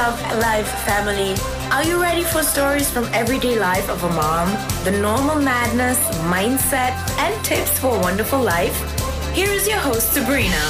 Love 0.00 0.22
Life 0.40 0.70
family. 0.88 1.34
Are 1.70 1.84
you 1.84 2.00
ready 2.00 2.22
for 2.22 2.42
stories 2.42 2.88
from 2.90 3.04
everyday 3.12 3.58
life 3.58 3.90
of 3.90 4.02
a 4.02 4.08
mom? 4.08 4.48
The 4.82 4.92
normal 4.92 5.36
madness, 5.36 5.98
mindset, 6.24 6.94
and 7.18 7.34
tips 7.44 7.78
for 7.78 7.94
a 7.96 8.00
wonderful 8.00 8.40
life? 8.40 8.78
Here 9.34 9.50
is 9.52 9.68
your 9.68 9.76
host, 9.76 10.14
Sabrina. 10.14 10.64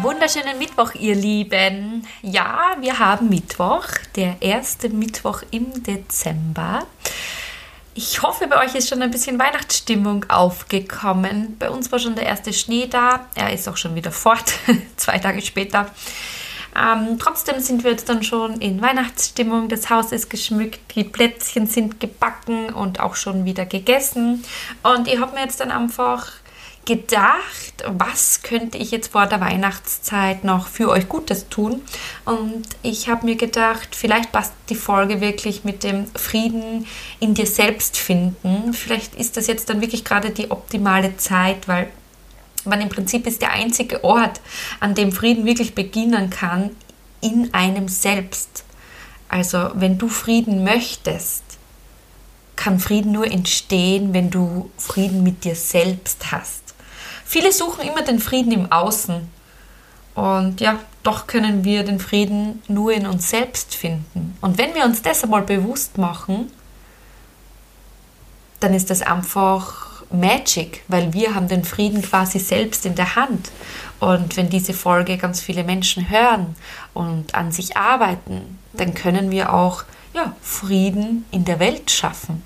Wunderschönen 0.00 0.58
Mittwoch, 0.58 0.94
ihr 0.94 1.16
Lieben. 1.16 2.06
Ja, 2.22 2.76
wir 2.78 3.00
haben 3.00 3.28
Mittwoch, 3.30 3.88
der 4.14 4.36
erste 4.40 4.90
Mittwoch 4.90 5.42
im 5.50 5.82
Dezember. 5.82 6.86
Ich 8.00 8.22
hoffe, 8.22 8.46
bei 8.46 8.64
euch 8.64 8.76
ist 8.76 8.88
schon 8.88 9.02
ein 9.02 9.10
bisschen 9.10 9.40
Weihnachtsstimmung 9.40 10.24
aufgekommen. 10.28 11.56
Bei 11.58 11.68
uns 11.68 11.90
war 11.90 11.98
schon 11.98 12.14
der 12.14 12.26
erste 12.26 12.52
Schnee 12.52 12.86
da. 12.86 13.26
Er 13.34 13.52
ist 13.52 13.68
auch 13.68 13.76
schon 13.76 13.96
wieder 13.96 14.12
fort, 14.12 14.52
zwei 14.96 15.18
Tage 15.18 15.42
später. 15.42 15.90
Ähm, 16.76 17.18
trotzdem 17.18 17.58
sind 17.58 17.82
wir 17.82 17.90
jetzt 17.90 18.08
dann 18.08 18.22
schon 18.22 18.60
in 18.60 18.80
Weihnachtsstimmung. 18.80 19.68
Das 19.68 19.90
Haus 19.90 20.12
ist 20.12 20.30
geschmückt, 20.30 20.78
die 20.94 21.02
Plätzchen 21.02 21.66
sind 21.66 21.98
gebacken 21.98 22.72
und 22.72 23.00
auch 23.00 23.16
schon 23.16 23.44
wieder 23.44 23.66
gegessen. 23.66 24.44
Und 24.84 25.08
ich 25.08 25.18
habe 25.18 25.34
mir 25.34 25.42
jetzt 25.42 25.58
dann 25.58 25.72
einfach 25.72 26.30
gedacht, 26.88 27.84
was 27.86 28.40
könnte 28.40 28.78
ich 28.78 28.90
jetzt 28.92 29.12
vor 29.12 29.26
der 29.26 29.42
Weihnachtszeit 29.42 30.42
noch 30.42 30.66
für 30.66 30.88
euch 30.88 31.06
Gutes 31.06 31.50
tun? 31.50 31.82
Und 32.24 32.64
ich 32.82 33.10
habe 33.10 33.26
mir 33.26 33.36
gedacht, 33.36 33.94
vielleicht 33.94 34.32
passt 34.32 34.54
die 34.70 34.74
Folge 34.74 35.20
wirklich 35.20 35.64
mit 35.64 35.84
dem 35.84 36.06
Frieden 36.14 36.86
in 37.20 37.34
dir 37.34 37.46
selbst 37.46 37.98
finden. 37.98 38.72
Vielleicht 38.72 39.14
ist 39.16 39.36
das 39.36 39.48
jetzt 39.48 39.68
dann 39.68 39.82
wirklich 39.82 40.02
gerade 40.02 40.30
die 40.30 40.50
optimale 40.50 41.18
Zeit, 41.18 41.68
weil 41.68 41.88
man 42.64 42.80
im 42.80 42.88
Prinzip 42.88 43.26
ist 43.26 43.42
der 43.42 43.52
einzige 43.52 44.02
Ort, 44.02 44.40
an 44.80 44.94
dem 44.94 45.12
Frieden 45.12 45.44
wirklich 45.44 45.74
beginnen 45.74 46.30
kann, 46.30 46.70
in 47.20 47.52
einem 47.52 47.88
selbst. 47.88 48.64
Also 49.28 49.72
wenn 49.74 49.98
du 49.98 50.08
Frieden 50.08 50.64
möchtest, 50.64 51.42
kann 52.56 52.80
Frieden 52.80 53.12
nur 53.12 53.30
entstehen, 53.30 54.14
wenn 54.14 54.30
du 54.30 54.70
Frieden 54.78 55.22
mit 55.22 55.44
dir 55.44 55.54
selbst 55.54 56.32
hast. 56.32 56.67
Viele 57.28 57.52
suchen 57.52 57.86
immer 57.86 58.00
den 58.00 58.20
Frieden 58.20 58.52
im 58.52 58.72
Außen. 58.72 59.28
Und 60.14 60.62
ja, 60.62 60.78
doch 61.02 61.26
können 61.26 61.62
wir 61.62 61.84
den 61.84 62.00
Frieden 62.00 62.62
nur 62.68 62.90
in 62.90 63.06
uns 63.06 63.28
selbst 63.28 63.74
finden. 63.74 64.34
Und 64.40 64.56
wenn 64.56 64.74
wir 64.74 64.86
uns 64.86 65.02
das 65.02 65.24
einmal 65.24 65.42
bewusst 65.42 65.98
machen, 65.98 66.50
dann 68.60 68.72
ist 68.72 68.88
das 68.88 69.02
einfach 69.02 70.02
Magic, 70.10 70.82
weil 70.88 71.12
wir 71.12 71.34
haben 71.34 71.48
den 71.48 71.64
Frieden 71.64 72.00
quasi 72.00 72.38
selbst 72.38 72.86
in 72.86 72.94
der 72.94 73.14
Hand. 73.14 73.50
Und 74.00 74.38
wenn 74.38 74.48
diese 74.48 74.72
Folge 74.72 75.18
ganz 75.18 75.42
viele 75.42 75.64
Menschen 75.64 76.08
hören 76.08 76.56
und 76.94 77.34
an 77.34 77.52
sich 77.52 77.76
arbeiten, 77.76 78.58
dann 78.72 78.94
können 78.94 79.30
wir 79.30 79.52
auch 79.52 79.84
ja, 80.14 80.34
Frieden 80.40 81.26
in 81.30 81.44
der 81.44 81.60
Welt 81.60 81.90
schaffen. 81.90 82.42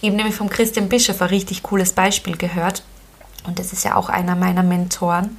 Ich 0.00 0.08
habe 0.08 0.16
nämlich 0.16 0.34
vom 0.34 0.48
Christian 0.48 0.88
Bischof 0.88 1.20
ein 1.20 1.28
richtig 1.28 1.62
cooles 1.62 1.92
Beispiel 1.92 2.38
gehört. 2.38 2.82
Und 3.44 3.58
das 3.58 3.72
ist 3.72 3.84
ja 3.84 3.94
auch 3.94 4.08
einer 4.08 4.36
meiner 4.36 4.62
Mentoren, 4.62 5.38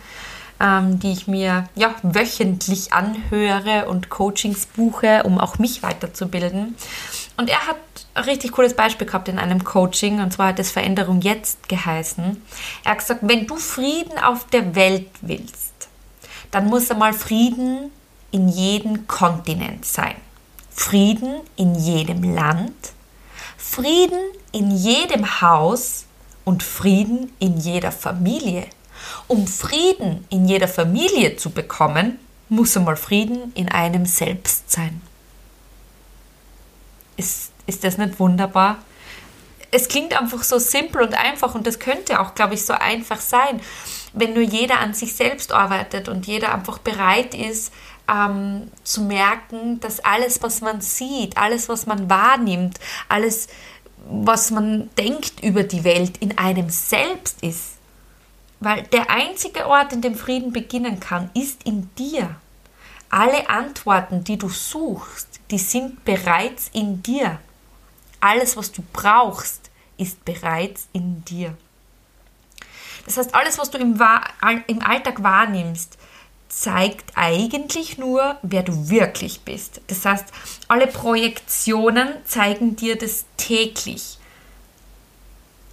ähm, 0.59 0.99
die 0.99 1.11
ich 1.11 1.27
mir 1.27 1.67
ja, 1.75 1.95
wöchentlich 2.03 2.93
anhöre 2.93 3.87
und 3.87 4.09
Coachings 4.09 4.67
buche, 4.67 5.23
um 5.23 5.39
auch 5.39 5.59
mich 5.59 5.83
weiterzubilden. 5.83 6.75
Und 7.37 7.49
er 7.49 7.67
hat 7.67 7.77
ein 8.13 8.23
richtig 8.23 8.53
cooles 8.53 8.75
Beispiel 8.75 9.07
gehabt 9.07 9.27
in 9.27 9.39
einem 9.39 9.63
Coaching, 9.63 10.21
und 10.21 10.31
zwar 10.31 10.47
hat 10.47 10.59
es 10.59 10.71
Veränderung 10.71 11.21
jetzt 11.21 11.67
geheißen. 11.67 12.41
Er 12.83 12.91
hat 12.91 12.99
gesagt, 12.99 13.21
wenn 13.23 13.45
du 13.45 13.57
Frieden 13.57 14.17
auf 14.17 14.45
der 14.47 14.75
Welt 14.75 15.09
willst, 15.21 15.73
dann 16.51 16.67
muss 16.67 16.89
einmal 16.89 17.13
Frieden 17.13 17.91
in 18.31 18.47
jedem 18.47 19.07
Kontinent 19.07 19.85
sein. 19.85 20.15
Frieden 20.69 21.35
in 21.55 21.75
jedem 21.75 22.35
Land, 22.35 22.93
Frieden 23.57 24.19
in 24.51 24.71
jedem 24.71 25.41
Haus, 25.41 26.05
und 26.45 26.63
Frieden 26.63 27.33
in 27.39 27.57
jeder 27.57 27.91
Familie. 27.91 28.67
Um 29.27 29.47
Frieden 29.47 30.25
in 30.29 30.47
jeder 30.47 30.69
Familie 30.69 31.35
zu 31.35 31.49
bekommen, 31.49 32.19
muss 32.47 32.77
einmal 32.77 32.95
Frieden 32.95 33.51
in 33.55 33.69
einem 33.69 34.05
selbst 34.05 34.71
sein. 34.71 35.01
Ist, 37.17 37.51
ist 37.65 37.83
das 37.83 37.97
nicht 37.97 38.19
wunderbar? 38.19 38.77
Es 39.71 39.89
klingt 39.89 40.19
einfach 40.19 40.43
so 40.43 40.57
simpel 40.59 41.01
und 41.01 41.15
einfach 41.15 41.55
und 41.55 41.67
das 41.67 41.79
könnte 41.79 42.19
auch, 42.21 42.35
glaube 42.35 42.53
ich, 42.53 42.65
so 42.65 42.73
einfach 42.73 43.19
sein, 43.19 43.59
wenn 44.13 44.33
nur 44.33 44.43
jeder 44.43 44.79
an 44.79 44.93
sich 44.93 45.13
selbst 45.15 45.51
arbeitet 45.51 46.07
und 46.07 46.27
jeder 46.27 46.53
einfach 46.53 46.77
bereit 46.77 47.33
ist, 47.33 47.73
ähm, 48.09 48.71
zu 48.83 49.01
merken, 49.01 49.79
dass 49.79 49.99
alles, 49.99 50.41
was 50.41 50.61
man 50.61 50.81
sieht, 50.81 51.37
alles, 51.37 51.69
was 51.69 51.85
man 51.85 52.09
wahrnimmt, 52.09 52.79
alles, 53.09 53.47
was 54.07 54.51
man 54.51 54.89
denkt 54.97 55.43
über 55.43 55.63
die 55.63 55.83
Welt 55.83 56.17
in 56.17 56.37
einem 56.37 56.69
selbst 56.69 57.41
ist. 57.41 57.73
Weil 58.59 58.83
der 58.83 59.09
einzige 59.09 59.67
Ort, 59.67 59.93
in 59.93 60.01
dem 60.01 60.15
Frieden 60.15 60.53
beginnen 60.53 60.99
kann, 60.99 61.29
ist 61.33 61.63
in 61.63 61.89
dir. 61.95 62.35
Alle 63.09 63.49
Antworten, 63.49 64.23
die 64.23 64.37
du 64.37 64.49
suchst, 64.49 65.39
die 65.51 65.57
sind 65.57 66.05
bereits 66.05 66.69
in 66.73 67.03
dir. 67.03 67.39
Alles, 68.19 68.57
was 68.57 68.71
du 68.71 68.83
brauchst, 68.93 69.69
ist 69.97 70.23
bereits 70.25 70.87
in 70.93 71.23
dir. 71.25 71.55
Das 73.05 73.17
heißt, 73.17 73.35
alles, 73.35 73.57
was 73.57 73.69
du 73.69 73.77
im, 73.77 73.99
im 74.67 74.81
Alltag 74.81 75.21
wahrnimmst, 75.21 75.97
zeigt 76.49 77.11
eigentlich 77.15 77.97
nur, 77.97 78.37
wer 78.41 78.63
du 78.63 78.89
wirklich 78.89 79.41
bist. 79.41 79.81
Das 79.87 80.05
heißt, 80.05 80.25
alle 80.67 80.87
Projektionen 80.87 82.09
zeigen 82.25 82.75
dir 82.75 82.97
das 82.97 83.25
täglich. 83.37 84.17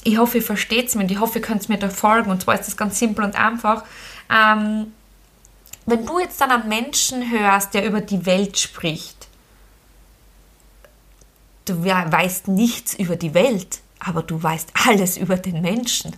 Ich 0.04 0.18
hoffe, 0.18 0.38
ihr 0.38 0.42
versteht 0.42 0.88
es 0.88 0.94
mir 0.94 1.02
und 1.02 1.10
ich 1.10 1.20
hoffe, 1.20 1.38
ihr 1.38 1.44
könnt 1.44 1.68
mir 1.68 1.78
da 1.78 1.88
folgen. 1.88 2.30
Und 2.30 2.42
zwar 2.42 2.58
ist 2.58 2.66
das 2.66 2.76
ganz 2.76 2.98
simpel 2.98 3.24
und 3.24 3.36
einfach. 3.36 3.84
Ähm, 4.30 4.92
wenn 5.86 6.06
du 6.06 6.18
jetzt 6.18 6.40
dann 6.40 6.50
einen 6.50 6.68
Menschen 6.68 7.30
hörst, 7.30 7.74
der 7.74 7.86
über 7.86 8.00
die 8.00 8.26
Welt 8.26 8.58
spricht, 8.58 9.28
du 11.64 11.84
weißt 11.84 12.48
nichts 12.48 12.94
über 12.94 13.16
die 13.16 13.34
Welt, 13.34 13.80
aber 14.00 14.22
du 14.22 14.42
weißt 14.42 14.72
alles 14.86 15.16
über 15.16 15.36
den 15.36 15.60
Menschen. 15.62 16.16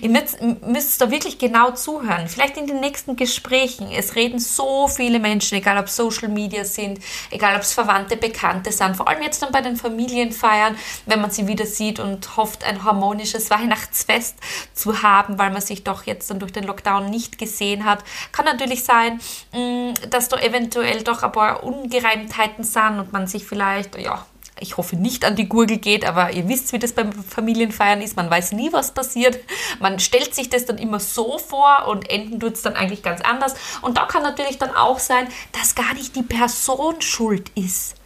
Ihr 0.00 0.10
müsst, 0.10 0.40
müsst 0.62 1.00
da 1.00 1.10
wirklich 1.10 1.38
genau 1.38 1.72
zuhören. 1.72 2.28
Vielleicht 2.28 2.56
in 2.56 2.66
den 2.66 2.80
nächsten 2.80 3.16
Gesprächen. 3.16 3.90
Es 3.90 4.14
reden 4.14 4.38
so 4.38 4.88
viele 4.88 5.18
Menschen, 5.18 5.58
egal 5.58 5.78
ob 5.78 5.88
Social 5.88 6.28
Media 6.28 6.64
sind, 6.64 6.98
egal 7.30 7.56
ob 7.56 7.62
es 7.62 7.72
Verwandte, 7.72 8.16
Bekannte 8.16 8.72
sind. 8.72 8.96
Vor 8.96 9.08
allem 9.08 9.22
jetzt 9.22 9.42
dann 9.42 9.52
bei 9.52 9.60
den 9.60 9.76
Familienfeiern, 9.76 10.76
wenn 11.06 11.20
man 11.20 11.30
sie 11.30 11.46
wieder 11.46 11.66
sieht 11.66 12.00
und 12.00 12.36
hofft, 12.36 12.64
ein 12.64 12.84
harmonisches 12.84 13.50
Weihnachtsfest 13.50 14.36
zu 14.74 15.02
haben, 15.02 15.38
weil 15.38 15.50
man 15.50 15.62
sich 15.62 15.84
doch 15.84 16.04
jetzt 16.04 16.30
dann 16.30 16.38
durch 16.38 16.52
den 16.52 16.64
Lockdown 16.64 17.10
nicht 17.10 17.38
gesehen 17.38 17.84
hat. 17.84 18.04
Kann 18.32 18.44
natürlich 18.44 18.84
sein, 18.84 19.20
mm, 19.52 19.94
dass 20.10 20.28
da 20.28 20.38
eventuell 20.38 21.02
doch 21.02 21.22
ein 21.22 21.32
paar 21.32 21.64
Ungereimtheiten 21.64 22.64
sind 22.64 22.98
und 22.98 23.12
man 23.12 23.26
sich 23.26 23.44
vielleicht, 23.44 23.98
ja, 23.98 24.24
ich 24.58 24.76
hoffe 24.76 24.96
nicht 24.96 25.24
an 25.24 25.36
die 25.36 25.48
Gurgel 25.48 25.76
geht, 25.76 26.06
aber 26.06 26.32
ihr 26.32 26.48
wisst, 26.48 26.72
wie 26.72 26.78
das 26.78 26.92
beim 26.92 27.12
Familienfeiern 27.12 28.00
ist. 28.00 28.16
Man 28.16 28.30
weiß 28.30 28.52
nie, 28.52 28.72
was 28.72 28.92
passiert. 28.92 29.38
Man 29.80 29.98
stellt 29.98 30.34
sich 30.34 30.48
das 30.48 30.64
dann 30.64 30.78
immer 30.78 30.98
so 30.98 31.38
vor 31.38 31.88
und 31.88 32.08
enden 32.08 32.40
tut 32.40 32.54
es 32.54 32.62
dann 32.62 32.74
eigentlich 32.74 33.02
ganz 33.02 33.20
anders. 33.20 33.54
Und 33.82 33.98
da 33.98 34.06
kann 34.06 34.22
natürlich 34.22 34.58
dann 34.58 34.74
auch 34.74 34.98
sein, 34.98 35.28
dass 35.52 35.74
gar 35.74 35.92
nicht 35.94 36.16
die 36.16 36.22
Person 36.22 37.02
schuld 37.02 37.50
ist, 37.54 37.96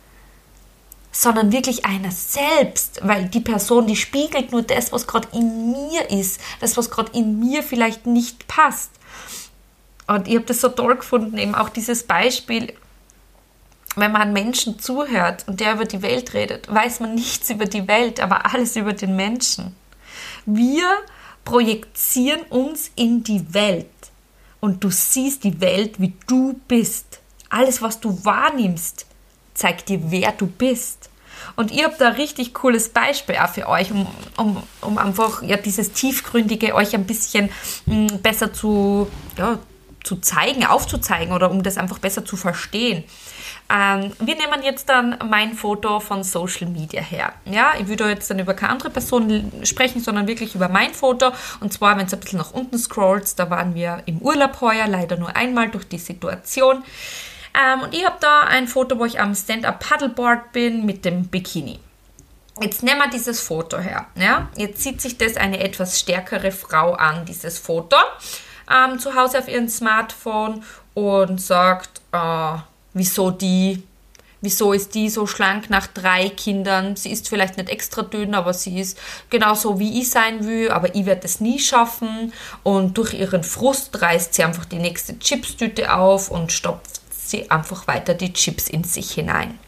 sondern 1.12 1.52
wirklich 1.52 1.86
einer 1.86 2.10
selbst, 2.10 3.00
weil 3.02 3.26
die 3.28 3.40
Person, 3.40 3.86
die 3.86 3.96
spiegelt 3.96 4.50
nur 4.50 4.62
das, 4.62 4.92
was 4.92 5.06
gerade 5.06 5.28
in 5.32 5.70
mir 5.70 6.10
ist, 6.10 6.40
das, 6.60 6.76
was 6.76 6.90
gerade 6.90 7.12
in 7.16 7.38
mir 7.38 7.62
vielleicht 7.62 8.06
nicht 8.06 8.48
passt. 8.48 8.90
Und 10.08 10.26
ich 10.26 10.34
habe 10.34 10.46
das 10.46 10.60
so 10.60 10.68
toll 10.68 10.96
gefunden, 10.96 11.38
eben 11.38 11.54
auch 11.54 11.68
dieses 11.68 12.02
Beispiel, 12.02 12.74
wenn 13.96 14.12
man 14.12 14.32
Menschen 14.32 14.78
zuhört 14.78 15.44
und 15.48 15.60
der 15.60 15.74
über 15.74 15.84
die 15.84 16.02
Welt 16.02 16.34
redet, 16.34 16.72
weiß 16.72 17.00
man 17.00 17.14
nichts 17.14 17.50
über 17.50 17.66
die 17.66 17.88
Welt, 17.88 18.20
aber 18.20 18.52
alles 18.52 18.76
über 18.76 18.92
den 18.92 19.16
Menschen. 19.16 19.74
Wir 20.46 20.86
projizieren 21.44 22.42
uns 22.50 22.90
in 22.94 23.24
die 23.24 23.52
Welt 23.52 23.86
und 24.60 24.84
du 24.84 24.90
siehst 24.90 25.44
die 25.44 25.60
Welt, 25.60 26.00
wie 26.00 26.14
du 26.26 26.60
bist. 26.68 27.20
Alles, 27.48 27.82
was 27.82 27.98
du 28.00 28.24
wahrnimmst, 28.24 29.06
zeigt 29.54 29.88
dir, 29.88 30.00
wer 30.10 30.32
du 30.32 30.46
bist. 30.46 31.10
Und 31.56 31.70
ihr 31.70 31.84
habt 31.84 32.00
da 32.00 32.08
ein 32.08 32.14
richtig 32.14 32.54
cooles 32.54 32.90
Beispiel 32.90 33.36
auch 33.36 33.48
für 33.48 33.66
euch, 33.66 33.90
um, 33.90 34.06
um, 34.36 34.62
um 34.82 34.98
einfach 34.98 35.42
ja, 35.42 35.56
dieses 35.56 35.92
Tiefgründige 35.92 36.74
euch 36.74 36.94
ein 36.94 37.06
bisschen 37.06 37.50
mh, 37.86 37.94
mm, 37.94 38.22
besser 38.22 38.52
zu, 38.52 39.08
ja, 39.36 39.58
zu 40.04 40.16
zeigen, 40.16 40.64
aufzuzeigen 40.64 41.34
oder 41.34 41.50
um 41.50 41.62
das 41.62 41.76
einfach 41.76 41.98
besser 41.98 42.24
zu 42.24 42.36
verstehen. 42.36 43.04
Ähm, 43.72 44.12
wir 44.18 44.34
nehmen 44.34 44.62
jetzt 44.62 44.88
dann 44.88 45.16
mein 45.28 45.54
Foto 45.54 46.00
von 46.00 46.24
Social 46.24 46.68
Media 46.68 47.00
her. 47.00 47.32
Ja, 47.44 47.72
ich 47.78 47.86
würde 47.86 48.08
jetzt 48.08 48.30
dann 48.30 48.38
über 48.38 48.54
keine 48.54 48.72
andere 48.72 48.90
Person 48.90 49.52
sprechen, 49.62 50.00
sondern 50.00 50.26
wirklich 50.26 50.54
über 50.54 50.68
mein 50.68 50.92
Foto. 50.92 51.32
Und 51.60 51.72
zwar, 51.72 51.96
wenn 51.96 52.06
es 52.06 52.12
ein 52.12 52.20
bisschen 52.20 52.38
nach 52.38 52.52
unten 52.52 52.78
scrollt, 52.78 53.38
da 53.38 53.48
waren 53.50 53.74
wir 53.74 54.02
im 54.06 54.18
Urlaub 54.18 54.60
heuer, 54.60 54.86
leider 54.88 55.16
nur 55.16 55.36
einmal 55.36 55.68
durch 55.70 55.86
die 55.86 55.98
Situation. 55.98 56.82
Ähm, 57.54 57.82
und 57.82 57.94
ich 57.94 58.04
habe 58.04 58.16
da 58.20 58.40
ein 58.42 58.66
Foto, 58.66 58.98
wo 58.98 59.04
ich 59.04 59.20
am 59.20 59.34
Stand-Up-Paddleboard 59.34 60.52
bin 60.52 60.84
mit 60.84 61.04
dem 61.04 61.28
Bikini. 61.28 61.78
Jetzt 62.60 62.82
nehmen 62.82 63.00
wir 63.00 63.08
dieses 63.08 63.40
Foto 63.40 63.78
her. 63.78 64.06
Ja? 64.16 64.48
Jetzt 64.56 64.82
sieht 64.82 65.00
sich 65.00 65.16
das 65.16 65.36
eine 65.36 65.60
etwas 65.60 65.98
stärkere 65.98 66.52
Frau 66.52 66.92
an, 66.92 67.24
dieses 67.24 67.58
Foto, 67.58 67.96
ähm, 68.70 68.98
zu 68.98 69.14
Hause 69.14 69.38
auf 69.38 69.48
ihrem 69.48 69.68
Smartphone 69.68 70.62
und 70.94 71.40
sagt, 71.40 72.00
äh, 72.12 72.58
wieso 72.92 73.30
die, 73.30 73.82
wieso 74.40 74.72
ist 74.72 74.94
die 74.94 75.08
so 75.08 75.26
schlank 75.26 75.70
nach 75.70 75.86
drei 75.86 76.28
Kindern? 76.30 76.96
Sie 76.96 77.10
ist 77.10 77.28
vielleicht 77.28 77.56
nicht 77.56 77.68
extra 77.68 78.02
dünn, 78.02 78.34
aber 78.34 78.54
sie 78.54 78.80
ist 78.80 78.98
genauso 79.28 79.78
wie 79.78 80.00
ich 80.00 80.10
sein 80.10 80.46
will, 80.46 80.70
aber 80.70 80.94
ich 80.94 81.06
werde 81.06 81.24
es 81.24 81.40
nie 81.40 81.58
schaffen. 81.58 82.32
Und 82.62 82.96
durch 82.96 83.14
ihren 83.14 83.44
Frust 83.44 84.00
reißt 84.00 84.34
sie 84.34 84.44
einfach 84.44 84.64
die 84.64 84.78
nächste 84.78 85.18
Chipstüte 85.18 85.92
auf 85.94 86.30
und 86.30 86.52
stopft 86.52 87.00
sie 87.10 87.50
einfach 87.50 87.86
weiter 87.86 88.14
die 88.14 88.32
Chips 88.32 88.68
in 88.68 88.84
sich 88.84 89.12
hinein. 89.12 89.58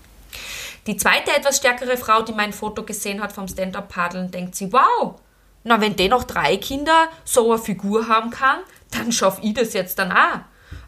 Die 0.88 0.96
zweite 0.96 1.30
etwas 1.36 1.58
stärkere 1.58 1.96
Frau, 1.96 2.22
die 2.22 2.32
mein 2.32 2.52
Foto 2.52 2.82
gesehen 2.82 3.22
hat 3.22 3.32
vom 3.32 3.46
Stand-Up-Paddeln, 3.46 4.32
denkt 4.32 4.56
sie, 4.56 4.72
wow, 4.72 5.14
na 5.62 5.80
wenn 5.80 5.94
der 5.94 6.08
noch 6.08 6.24
drei 6.24 6.56
Kinder 6.56 7.08
so 7.24 7.52
eine 7.52 7.62
Figur 7.62 8.08
haben 8.08 8.30
kann, 8.30 8.58
dann 8.92 9.12
schaffe 9.12 9.40
ich 9.42 9.54
das 9.54 9.72
jetzt 9.72 9.98
dann 9.98 10.12
auch. 10.12 10.40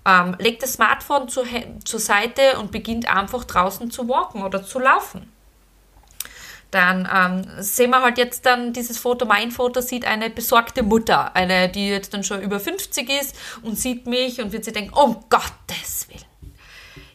Ähm, 0.07 0.37
legt 0.39 0.63
das 0.63 0.75
Smartphone 0.75 1.29
zur, 1.29 1.45
zur 1.85 2.01
Seite 2.01 2.59
und 2.59 2.71
beginnt 2.71 3.09
einfach 3.09 3.45
draußen 3.45 3.91
zu 3.91 4.09
walken 4.09 4.43
oder 4.43 4.65
zu 4.65 4.79
laufen. 4.79 5.31
Dann 6.71 7.09
ähm, 7.13 7.63
sehen 7.63 7.91
wir 7.91 8.03
halt 8.03 8.19
jetzt 8.19 8.45
dann 8.47 8.73
dieses 8.73 8.99
Foto, 8.99 9.27
mein 9.27 9.53
Foto 9.53 9.81
sieht 9.81 10.05
eine 10.05 10.29
besorgte 10.29 10.83
Mutter, 10.83 11.35
eine, 11.37 11.69
die 11.69 11.89
jetzt 11.89 12.13
dann 12.13 12.25
schon 12.25 12.43
über 12.43 12.59
50 12.59 13.09
ist 13.11 13.37
und 13.63 13.79
sieht 13.79 14.07
mich 14.07 14.41
und 14.41 14.53
wird 14.53 14.65
sich 14.65 14.75
denken, 14.75 14.93
um 14.93 15.25
Gottes 15.31 16.09
Willen 16.09 16.25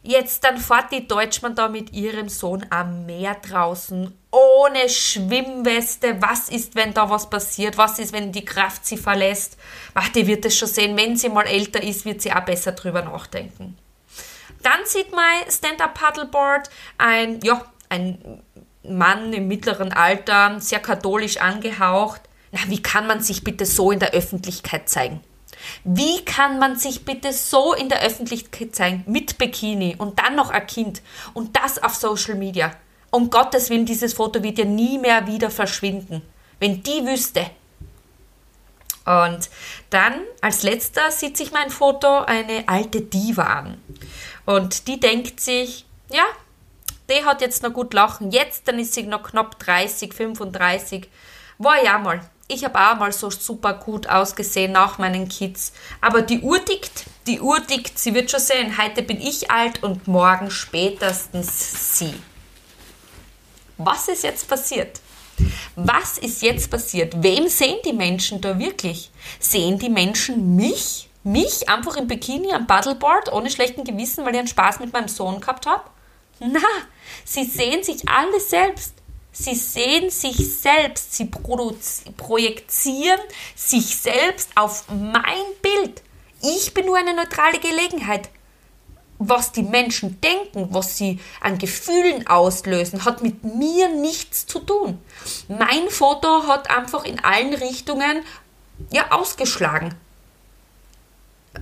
Jetzt 0.02 0.44
dann 0.44 0.58
fährt 0.58 0.92
die 0.92 1.08
Deutschmann 1.08 1.56
da 1.56 1.68
mit 1.68 1.94
ihrem 1.94 2.30
Sohn 2.30 2.66
am 2.70 3.06
Meer 3.06 3.36
draußen, 3.36 4.18
ohne 4.32 4.90
Schwimmweste. 4.90 6.22
Was 6.22 6.50
ist, 6.50 6.76
wenn 6.76 6.94
da 6.94 7.10
was 7.10 7.30
passiert? 7.30 7.78
Was 7.78 8.00
ist, 8.00 8.14
wenn 8.14 8.32
die 8.32 8.46
Kraft 8.46 8.86
sie 8.86 8.98
verlässt? 8.98 9.58
Ach, 9.94 10.10
die 10.10 10.28
wird 10.28 10.46
es 10.46 10.58
schon 10.58 10.68
sehen. 10.68 10.98
Wenn 10.98 11.18
sie 11.18 11.30
mal 11.30 11.48
älter 11.48 11.82
ist, 11.82 12.06
wird 12.06 12.22
sie 12.22 12.32
auch 12.32 12.46
besser 12.46 12.74
drüber 12.74 13.02
nachdenken. 13.02 13.78
Dann 14.62 14.86
sieht 14.86 15.12
man 15.12 15.50
Stand-Up-Paddleboard, 15.50 16.70
ein, 16.98 17.40
ja, 17.42 17.64
ein 17.88 18.44
Mann 18.84 19.32
im 19.34 19.48
mittleren 19.48 19.94
Alter, 19.94 20.60
sehr 20.60 20.80
katholisch 20.80 21.38
angehaucht. 21.38 22.22
Na, 22.52 22.60
wie 22.68 22.82
kann 22.82 23.08
man 23.08 23.22
sich 23.22 23.44
bitte 23.44 23.66
so 23.66 23.92
in 23.92 24.00
der 24.00 24.12
Öffentlichkeit 24.12 24.90
zeigen? 24.90 25.22
Wie 25.84 26.24
kann 26.26 26.60
man 26.60 26.78
sich 26.78 27.06
bitte 27.06 27.34
so 27.34 27.74
in 27.74 27.90
der 27.90 28.02
Öffentlichkeit 28.02 28.76
zeigen, 28.76 29.04
mit 29.08 29.38
Bikini 29.38 29.96
und 29.98 30.20
dann 30.20 30.36
noch 30.36 30.50
ein 30.52 30.66
Kind 30.68 31.02
und 31.34 31.56
das 31.56 31.82
auf 31.82 31.96
Social 31.96 32.36
Media? 32.36 32.72
Um 33.12 33.30
Gottes 33.30 33.70
Willen, 33.70 33.86
dieses 33.86 34.14
Foto 34.14 34.44
wird 34.44 34.58
ja 34.58 34.66
nie 34.66 34.98
mehr 34.98 35.26
wieder 35.28 35.50
verschwinden. 35.50 36.22
Wenn 36.60 36.84
die 36.84 37.06
wüsste. 37.06 37.50
Und 39.06 39.50
dann 39.90 40.22
als 40.42 40.64
letzter 40.64 41.10
sieht 41.10 41.38
sich 41.38 41.52
mein 41.52 41.70
Foto 41.70 42.20
eine 42.20 42.68
alte 42.68 43.02
Diva 43.02 43.44
an. 43.44 43.82
Und 44.46 44.88
die 44.88 45.00
denkt 45.00 45.40
sich, 45.40 45.86
ja, 46.12 46.26
die 47.10 47.26
hat 47.26 47.42
jetzt 47.42 47.64
noch 47.64 47.74
gut 47.74 47.94
lachen. 47.94 48.32
Jetzt, 48.32 48.68
dann 48.68 48.78
ist 48.78 48.94
sie 48.94 49.04
noch 49.04 49.24
knapp 49.24 49.58
30, 49.60 50.14
35. 50.14 51.10
War 51.58 51.84
ja 51.84 51.98
mal 51.98 52.22
ich 52.52 52.66
habe 52.66 52.80
auch 52.80 52.98
mal 52.98 53.12
so 53.14 53.30
super 53.30 53.76
gut 53.76 54.10
ausgesehen 54.10 54.72
nach 54.72 54.98
meinen 54.98 55.30
Kids. 55.30 55.72
Aber 56.02 56.24
die 56.24 56.42
Uhr 56.42 56.64
tickt, 56.66 57.06
die 57.28 57.40
Uhr 57.40 57.66
tickt, 57.66 57.98
sie 57.98 58.14
wird 58.14 58.32
schon 58.32 58.40
sehen, 58.40 58.78
heute 58.78 59.04
bin 59.04 59.22
ich 59.22 59.52
alt 59.52 59.84
und 59.84 60.08
morgen 60.08 60.50
spätestens 60.50 62.00
sie. 62.00 62.16
Was 63.80 64.10
ist 64.10 64.24
jetzt 64.24 64.46
passiert? 64.50 65.00
Was 65.78 66.18
ist 66.18 66.42
jetzt 66.42 66.70
passiert? 66.70 67.24
Wem 67.24 67.48
sehen 67.48 67.78
die 67.86 67.94
Menschen 67.94 68.42
da 68.42 68.60
wirklich? 68.60 69.10
Sehen 69.40 69.80
die 69.80 69.90
Menschen 69.90 70.58
mich? 70.58 71.10
Mich 71.24 71.70
einfach 71.70 71.96
im 71.96 72.08
Bikini 72.08 72.52
am 72.52 72.68
Paddleboard 72.68 73.32
ohne 73.32 73.50
schlechten 73.50 73.86
Gewissen, 73.86 74.26
weil 74.26 74.34
ich 74.34 74.40
einen 74.40 74.48
Spaß 74.50 74.82
mit 74.82 74.92
meinem 74.92 75.08
Sohn 75.08 75.40
gehabt 75.40 75.66
habe? 75.66 75.84
Na, 76.42 76.60
sie 77.24 77.46
sehen 77.46 77.82
sich 77.82 78.08
alle 78.10 78.42
selbst. 78.42 78.96
Sie 79.32 79.56
sehen 79.56 80.10
sich 80.10 80.60
selbst, 80.60 81.14
sie 81.14 81.26
projizieren 81.26 83.20
sich 83.56 83.96
selbst 83.96 84.50
auf 84.56 84.84
mein 84.90 85.46
Bild. 85.62 86.02
Ich 86.42 86.74
bin 86.74 86.86
nur 86.86 86.98
eine 86.98 87.16
neutrale 87.16 87.60
Gelegenheit. 87.60 88.30
Was 89.20 89.52
die 89.52 89.64
Menschen 89.64 90.20
denken, 90.22 90.70
was 90.72 90.98
sie 90.98 91.20
an 91.42 91.58
Gefühlen 91.58 92.26
auslösen, 92.28 93.06
hat 93.06 93.22
mit 93.22 93.44
mir 93.44 93.90
nichts 93.90 94.46
zu 94.46 94.60
tun. 94.60 95.00
Mein 95.48 95.90
Foto 95.90 96.48
hat 96.48 96.70
einfach 96.70 97.04
in 97.04 97.20
allen 97.24 97.54
Richtungen 97.54 98.24
ja 98.92 99.12
ausgeschlagen. 99.12 99.94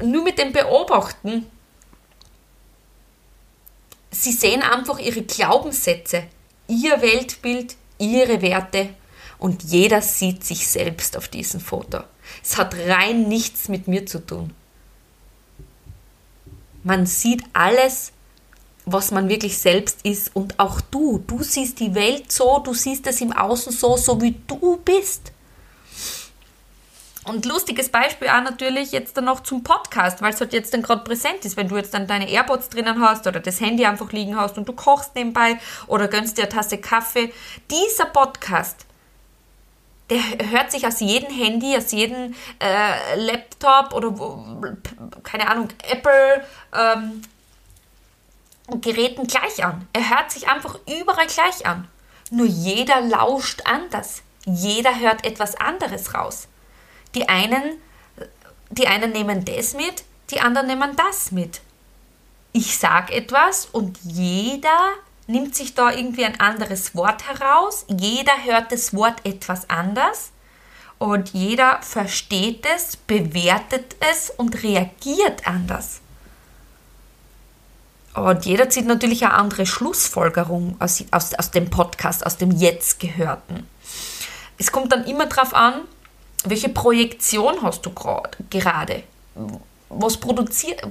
Nur 0.03 0.23
mit 0.23 0.37
dem 0.37 0.53
Beobachten. 0.53 1.47
Sie 4.11 4.31
sehen 4.31 4.61
einfach 4.61 4.99
ihre 4.99 5.23
Glaubenssätze 5.23 6.23
ihr 6.67 7.01
Weltbild, 7.01 7.75
ihre 7.97 8.41
Werte 8.41 8.89
und 9.39 9.63
jeder 9.63 10.01
sieht 10.01 10.43
sich 10.43 10.67
selbst 10.67 11.17
auf 11.17 11.27
diesem 11.27 11.59
Foto. 11.59 11.99
Es 12.43 12.57
hat 12.57 12.75
rein 12.75 13.27
nichts 13.27 13.69
mit 13.69 13.87
mir 13.87 14.05
zu 14.05 14.25
tun. 14.25 14.53
Man 16.83 17.05
sieht 17.05 17.43
alles, 17.53 18.11
was 18.85 19.11
man 19.11 19.27
wirklich 19.29 19.57
selbst 19.57 20.05
ist 20.05 20.35
und 20.35 20.59
auch 20.59 20.79
du. 20.79 21.19
Du 21.27 21.43
siehst 21.43 21.79
die 21.79 21.93
Welt 21.93 22.31
so, 22.31 22.59
du 22.59 22.73
siehst 22.73 23.05
es 23.07 23.19
im 23.21 23.33
Außen 23.33 23.73
so, 23.73 23.97
so 23.97 24.21
wie 24.21 24.35
du 24.47 24.77
bist. 24.77 25.33
Und 27.25 27.45
lustiges 27.45 27.89
Beispiel 27.89 28.29
auch 28.29 28.41
natürlich 28.41 28.93
jetzt 28.93 29.17
dann 29.17 29.25
noch 29.25 29.41
zum 29.41 29.61
Podcast, 29.61 30.21
weil 30.21 30.33
es 30.33 30.39
halt 30.39 30.53
jetzt 30.53 30.73
dann 30.73 30.81
gerade 30.81 31.03
präsent 31.03 31.43
ist, 31.43 31.57
wenn 31.57 31.67
du 31.67 31.75
jetzt 31.75 31.93
dann 31.93 32.07
deine 32.07 32.29
AirPods 32.29 32.69
drinnen 32.69 33.01
hast 33.01 33.27
oder 33.27 33.41
das 33.41 33.59
Handy 33.59 33.85
einfach 33.85 34.13
liegen 34.13 34.37
hast 34.37 34.57
und 34.57 34.69
du 34.69 34.71
kochst 34.71 35.13
nebenbei 35.13 35.59
oder 35.87 36.07
gönnst 36.07 36.37
dir 36.37 36.43
eine 36.43 36.51
Tasse 36.51 36.77
Kaffee. 36.77 37.33
Dieser 37.69 38.05
Podcast, 38.05 38.86
der 40.09 40.21
hört 40.51 40.71
sich 40.71 40.87
aus 40.87 40.99
jedem 40.99 41.33
Handy, 41.33 41.75
aus 41.75 41.91
jedem 41.91 42.33
äh, 42.59 43.15
Laptop 43.15 43.93
oder 43.93 44.13
keine 45.23 45.49
Ahnung, 45.49 45.69
Apple 45.89 46.45
ähm, 46.73 47.21
Geräten 48.81 49.27
gleich 49.27 49.63
an. 49.63 49.87
Er 49.93 50.09
hört 50.09 50.31
sich 50.31 50.47
einfach 50.47 50.79
überall 50.87 51.27
gleich 51.27 51.65
an. 51.65 51.87
Nur 52.31 52.47
jeder 52.47 53.01
lauscht 53.01 53.61
anders. 53.65 54.21
Jeder 54.45 54.99
hört 54.99 55.25
etwas 55.25 55.55
anderes 55.55 56.13
raus. 56.13 56.47
Die 57.15 57.29
einen, 57.29 57.81
die 58.69 58.87
einen 58.87 59.11
nehmen 59.11 59.45
das 59.45 59.73
mit, 59.73 60.03
die 60.31 60.39
anderen 60.39 60.67
nehmen 60.67 60.95
das 60.95 61.31
mit. 61.31 61.61
Ich 62.51 62.77
sage 62.77 63.13
etwas 63.13 63.65
und 63.65 63.99
jeder 64.03 64.93
nimmt 65.27 65.55
sich 65.55 65.75
da 65.75 65.91
irgendwie 65.91 66.25
ein 66.25 66.39
anderes 66.39 66.95
Wort 66.95 67.27
heraus. 67.27 67.85
Jeder 67.89 68.33
hört 68.43 68.71
das 68.71 68.93
Wort 68.93 69.25
etwas 69.25 69.69
anders 69.69 70.31
und 70.99 71.29
jeder 71.29 71.79
versteht 71.81 72.65
es, 72.75 72.95
bewertet 72.95 73.95
es 74.11 74.31
und 74.31 74.63
reagiert 74.63 75.45
anders. 75.45 76.01
Und 78.15 78.45
jeder 78.45 78.67
zieht 78.69 78.87
natürlich 78.87 79.23
eine 79.23 79.35
andere 79.35 79.67
Schlussfolgerung 79.67 80.75
aus, 80.79 81.03
aus, 81.11 81.35
aus 81.35 81.51
dem 81.51 81.69
Podcast, 81.69 82.25
aus 82.25 82.37
dem 82.37 82.49
Jetzt 82.49 82.99
Gehörten. 82.99 83.67
Es 84.57 84.71
kommt 84.71 84.91
dann 84.91 85.05
immer 85.05 85.27
darauf 85.27 85.53
an, 85.53 85.81
welche 86.43 86.69
Projektion 86.69 87.61
hast 87.61 87.85
du 87.85 87.91
gerade? 87.91 89.03
Was, 89.89 90.19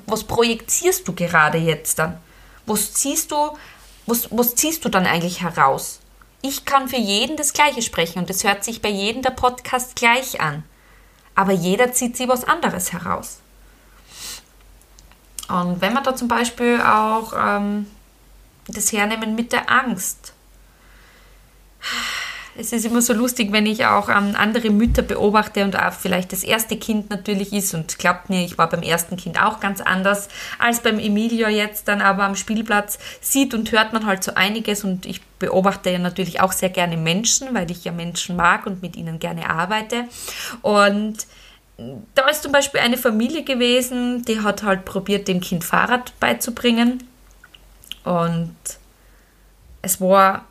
was 0.06 0.24
projizierst 0.24 1.08
du 1.08 1.12
gerade 1.14 1.58
jetzt 1.58 1.98
dann? 1.98 2.18
Was 2.64 2.92
ziehst 2.94 3.32
du, 3.32 3.56
was, 4.06 4.28
was 4.30 4.54
ziehst 4.54 4.84
du 4.84 4.88
dann 4.88 5.06
eigentlich 5.06 5.42
heraus? 5.42 6.00
Ich 6.42 6.64
kann 6.64 6.88
für 6.88 6.96
jeden 6.96 7.36
das 7.36 7.52
Gleiche 7.52 7.82
sprechen 7.82 8.20
und 8.20 8.30
es 8.30 8.44
hört 8.44 8.64
sich 8.64 8.80
bei 8.80 8.88
jedem 8.88 9.22
der 9.22 9.30
Podcast 9.30 9.96
gleich 9.96 10.40
an. 10.40 10.62
Aber 11.34 11.52
jeder 11.52 11.92
zieht 11.92 12.16
sich 12.16 12.28
was 12.28 12.44
anderes 12.44 12.92
heraus. 12.92 13.40
Und 15.48 15.80
wenn 15.80 15.92
wir 15.92 16.02
da 16.02 16.14
zum 16.16 16.28
Beispiel 16.28 16.80
auch 16.80 17.32
ähm, 17.36 17.86
das 18.68 18.92
hernehmen 18.92 19.34
mit 19.34 19.52
der 19.52 19.70
Angst. 19.70 20.32
Es 22.58 22.72
ist 22.72 22.84
immer 22.86 23.02
so 23.02 23.12
lustig, 23.12 23.52
wenn 23.52 23.66
ich 23.66 23.84
auch 23.86 24.08
ähm, 24.08 24.34
andere 24.36 24.70
Mütter 24.70 25.02
beobachte 25.02 25.64
und 25.64 25.76
auch 25.76 25.92
vielleicht 25.92 26.32
das 26.32 26.42
erste 26.42 26.76
Kind 26.76 27.10
natürlich 27.10 27.52
ist. 27.52 27.74
Und 27.74 27.98
glaubt 27.98 28.30
mir, 28.30 28.44
ich 28.44 28.56
war 28.56 28.68
beim 28.68 28.82
ersten 28.82 29.16
Kind 29.16 29.40
auch 29.42 29.60
ganz 29.60 29.80
anders 29.80 30.28
als 30.58 30.80
beim 30.80 30.98
Emilio 30.98 31.48
jetzt 31.48 31.88
dann 31.88 32.00
aber 32.00 32.24
am 32.24 32.36
Spielplatz. 32.36 32.98
Sieht 33.20 33.52
und 33.54 33.72
hört 33.72 33.92
man 33.92 34.06
halt 34.06 34.24
so 34.24 34.34
einiges 34.34 34.84
und 34.84 35.06
ich 35.06 35.22
beobachte 35.38 35.90
ja 35.90 35.98
natürlich 35.98 36.40
auch 36.40 36.52
sehr 36.52 36.70
gerne 36.70 36.96
Menschen, 36.96 37.54
weil 37.54 37.70
ich 37.70 37.84
ja 37.84 37.92
Menschen 37.92 38.36
mag 38.36 38.66
und 38.66 38.82
mit 38.82 38.96
ihnen 38.96 39.18
gerne 39.18 39.50
arbeite. 39.50 40.04
Und 40.62 41.26
da 42.14 42.28
ist 42.28 42.42
zum 42.42 42.52
Beispiel 42.52 42.80
eine 42.80 42.96
Familie 42.96 43.44
gewesen, 43.44 44.24
die 44.24 44.40
hat 44.40 44.62
halt 44.62 44.86
probiert, 44.86 45.28
dem 45.28 45.40
Kind 45.40 45.62
Fahrrad 45.62 46.18
beizubringen. 46.20 47.04
Und 48.04 48.56
es 49.82 50.00
war, 50.00 50.46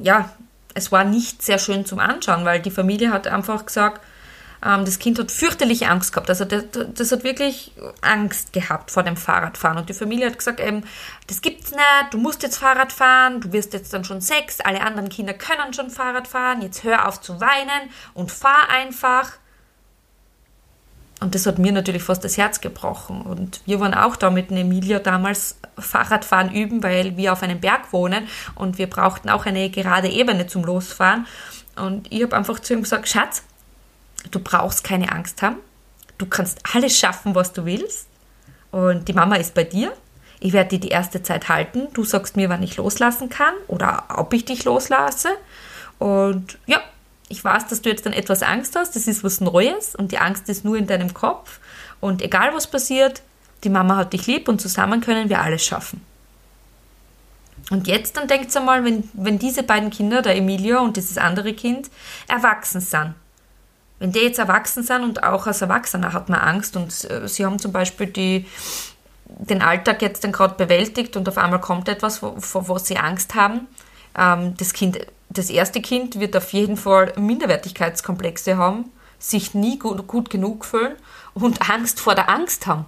ja, 0.00 0.30
es 0.74 0.92
war 0.92 1.04
nicht 1.04 1.42
sehr 1.42 1.58
schön 1.58 1.84
zum 1.84 1.98
Anschauen, 1.98 2.44
weil 2.44 2.60
die 2.60 2.70
Familie 2.70 3.12
hat 3.12 3.26
einfach 3.26 3.66
gesagt, 3.66 4.00
ähm, 4.64 4.84
das 4.84 4.98
Kind 4.98 5.18
hat 5.18 5.30
fürchterliche 5.30 5.88
Angst 5.88 6.12
gehabt. 6.12 6.28
Also 6.28 6.44
das, 6.44 6.64
das, 6.94 7.12
hat 7.12 7.24
wirklich 7.24 7.72
Angst 8.02 8.52
gehabt 8.52 8.90
vor 8.90 9.02
dem 9.02 9.16
Fahrradfahren. 9.16 9.78
Und 9.78 9.88
die 9.88 9.94
Familie 9.94 10.26
hat 10.26 10.38
gesagt, 10.38 10.60
ähm, 10.60 10.84
das 11.26 11.40
gibt's 11.40 11.70
nicht, 11.70 11.82
du 12.12 12.18
musst 12.18 12.42
jetzt 12.42 12.58
Fahrrad 12.58 12.92
fahren, 12.92 13.40
du 13.40 13.52
wirst 13.52 13.72
jetzt 13.72 13.92
dann 13.92 14.04
schon 14.04 14.20
sechs, 14.20 14.60
alle 14.60 14.82
anderen 14.82 15.08
Kinder 15.08 15.34
können 15.34 15.72
schon 15.72 15.90
Fahrrad 15.90 16.28
fahren, 16.28 16.62
jetzt 16.62 16.84
hör 16.84 17.08
auf 17.08 17.20
zu 17.20 17.40
weinen 17.40 17.90
und 18.14 18.30
fahr 18.30 18.68
einfach. 18.68 19.32
Und 21.20 21.34
das 21.34 21.44
hat 21.44 21.58
mir 21.58 21.70
natürlich 21.70 22.02
fast 22.02 22.24
das 22.24 22.38
Herz 22.38 22.62
gebrochen. 22.62 23.20
Und 23.22 23.60
wir 23.66 23.78
waren 23.78 23.92
auch 23.92 24.16
da 24.16 24.30
mit 24.30 24.50
Emilia 24.50 24.98
damals 24.98 25.58
Fahrradfahren 25.78 26.50
üben, 26.50 26.82
weil 26.82 27.16
wir 27.18 27.32
auf 27.32 27.42
einem 27.42 27.60
Berg 27.60 27.92
wohnen 27.92 28.26
und 28.54 28.78
wir 28.78 28.88
brauchten 28.88 29.28
auch 29.28 29.44
eine 29.44 29.68
gerade 29.68 30.08
Ebene 30.08 30.46
zum 30.46 30.64
Losfahren. 30.64 31.26
Und 31.76 32.10
ich 32.10 32.22
habe 32.22 32.36
einfach 32.36 32.58
zu 32.60 32.72
ihm 32.72 32.82
gesagt, 32.82 33.08
Schatz, 33.08 33.42
du 34.30 34.40
brauchst 34.40 34.82
keine 34.82 35.12
Angst 35.12 35.42
haben. 35.42 35.56
Du 36.16 36.26
kannst 36.26 36.58
alles 36.74 36.98
schaffen, 36.98 37.34
was 37.34 37.52
du 37.52 37.66
willst. 37.66 38.08
Und 38.70 39.08
die 39.08 39.12
Mama 39.12 39.36
ist 39.36 39.54
bei 39.54 39.64
dir. 39.64 39.92
Ich 40.40 40.54
werde 40.54 40.70
dir 40.70 40.80
die 40.80 40.88
erste 40.88 41.22
Zeit 41.22 41.50
halten. 41.50 41.88
Du 41.92 42.04
sagst 42.04 42.36
mir, 42.36 42.48
wann 42.48 42.62
ich 42.62 42.78
loslassen 42.78 43.28
kann 43.28 43.52
oder 43.68 44.04
ob 44.16 44.32
ich 44.32 44.46
dich 44.46 44.64
loslasse. 44.64 45.28
Und 45.98 46.58
ja, 46.66 46.80
ich 47.30 47.42
weiß, 47.42 47.68
dass 47.68 47.80
du 47.80 47.88
jetzt 47.88 48.04
dann 48.04 48.12
etwas 48.12 48.42
Angst 48.42 48.74
hast, 48.76 48.96
das 48.96 49.06
ist 49.06 49.22
was 49.22 49.40
Neues 49.40 49.94
und 49.94 50.10
die 50.10 50.18
Angst 50.18 50.48
ist 50.48 50.64
nur 50.64 50.76
in 50.76 50.88
deinem 50.88 51.14
Kopf. 51.14 51.60
Und 52.00 52.22
egal 52.22 52.52
was 52.54 52.66
passiert, 52.66 53.22
die 53.62 53.70
Mama 53.70 53.96
hat 53.96 54.12
dich 54.12 54.26
lieb 54.26 54.48
und 54.48 54.60
zusammen 54.60 55.00
können 55.00 55.28
wir 55.28 55.40
alles 55.40 55.64
schaffen. 55.64 56.04
Und 57.70 57.86
jetzt 57.86 58.16
dann 58.16 58.26
denkt 58.26 58.54
einmal, 58.56 58.84
wenn, 58.84 59.08
wenn 59.12 59.38
diese 59.38 59.62
beiden 59.62 59.90
Kinder, 59.90 60.22
der 60.22 60.34
Emilio 60.36 60.80
und 60.80 60.96
dieses 60.96 61.18
andere 61.18 61.54
Kind, 61.54 61.88
erwachsen 62.26 62.80
sind. 62.80 63.14
Wenn 64.00 64.10
die 64.10 64.20
jetzt 64.20 64.40
erwachsen 64.40 64.82
sind 64.82 65.04
und 65.04 65.22
auch 65.22 65.46
als 65.46 65.62
Erwachsener 65.62 66.12
hat 66.12 66.28
man 66.28 66.40
Angst 66.40 66.76
und 66.76 66.88
äh, 67.08 67.28
sie 67.28 67.46
haben 67.46 67.60
zum 67.60 67.70
Beispiel 67.70 68.08
die, 68.08 68.46
den 69.26 69.62
Alltag 69.62 70.02
jetzt 70.02 70.24
dann 70.24 70.32
gerade 70.32 70.56
bewältigt 70.56 71.16
und 71.16 71.28
auf 71.28 71.38
einmal 71.38 71.60
kommt 71.60 71.88
etwas, 71.88 72.18
vor 72.18 72.68
wo 72.68 72.78
sie 72.78 72.96
Angst 72.96 73.36
haben. 73.36 73.68
Ähm, 74.18 74.56
das 74.56 74.72
Kind 74.72 74.98
das 75.30 75.48
erste 75.48 75.80
Kind 75.80 76.18
wird 76.18 76.36
auf 76.36 76.52
jeden 76.52 76.76
Fall 76.76 77.12
Minderwertigkeitskomplexe 77.16 78.56
haben, 78.56 78.90
sich 79.18 79.54
nie 79.54 79.78
gut, 79.78 80.06
gut 80.06 80.28
genug 80.28 80.64
fühlen 80.64 80.96
und 81.34 81.70
Angst 81.70 82.00
vor 82.00 82.14
der 82.14 82.28
Angst 82.28 82.66
haben. 82.66 82.84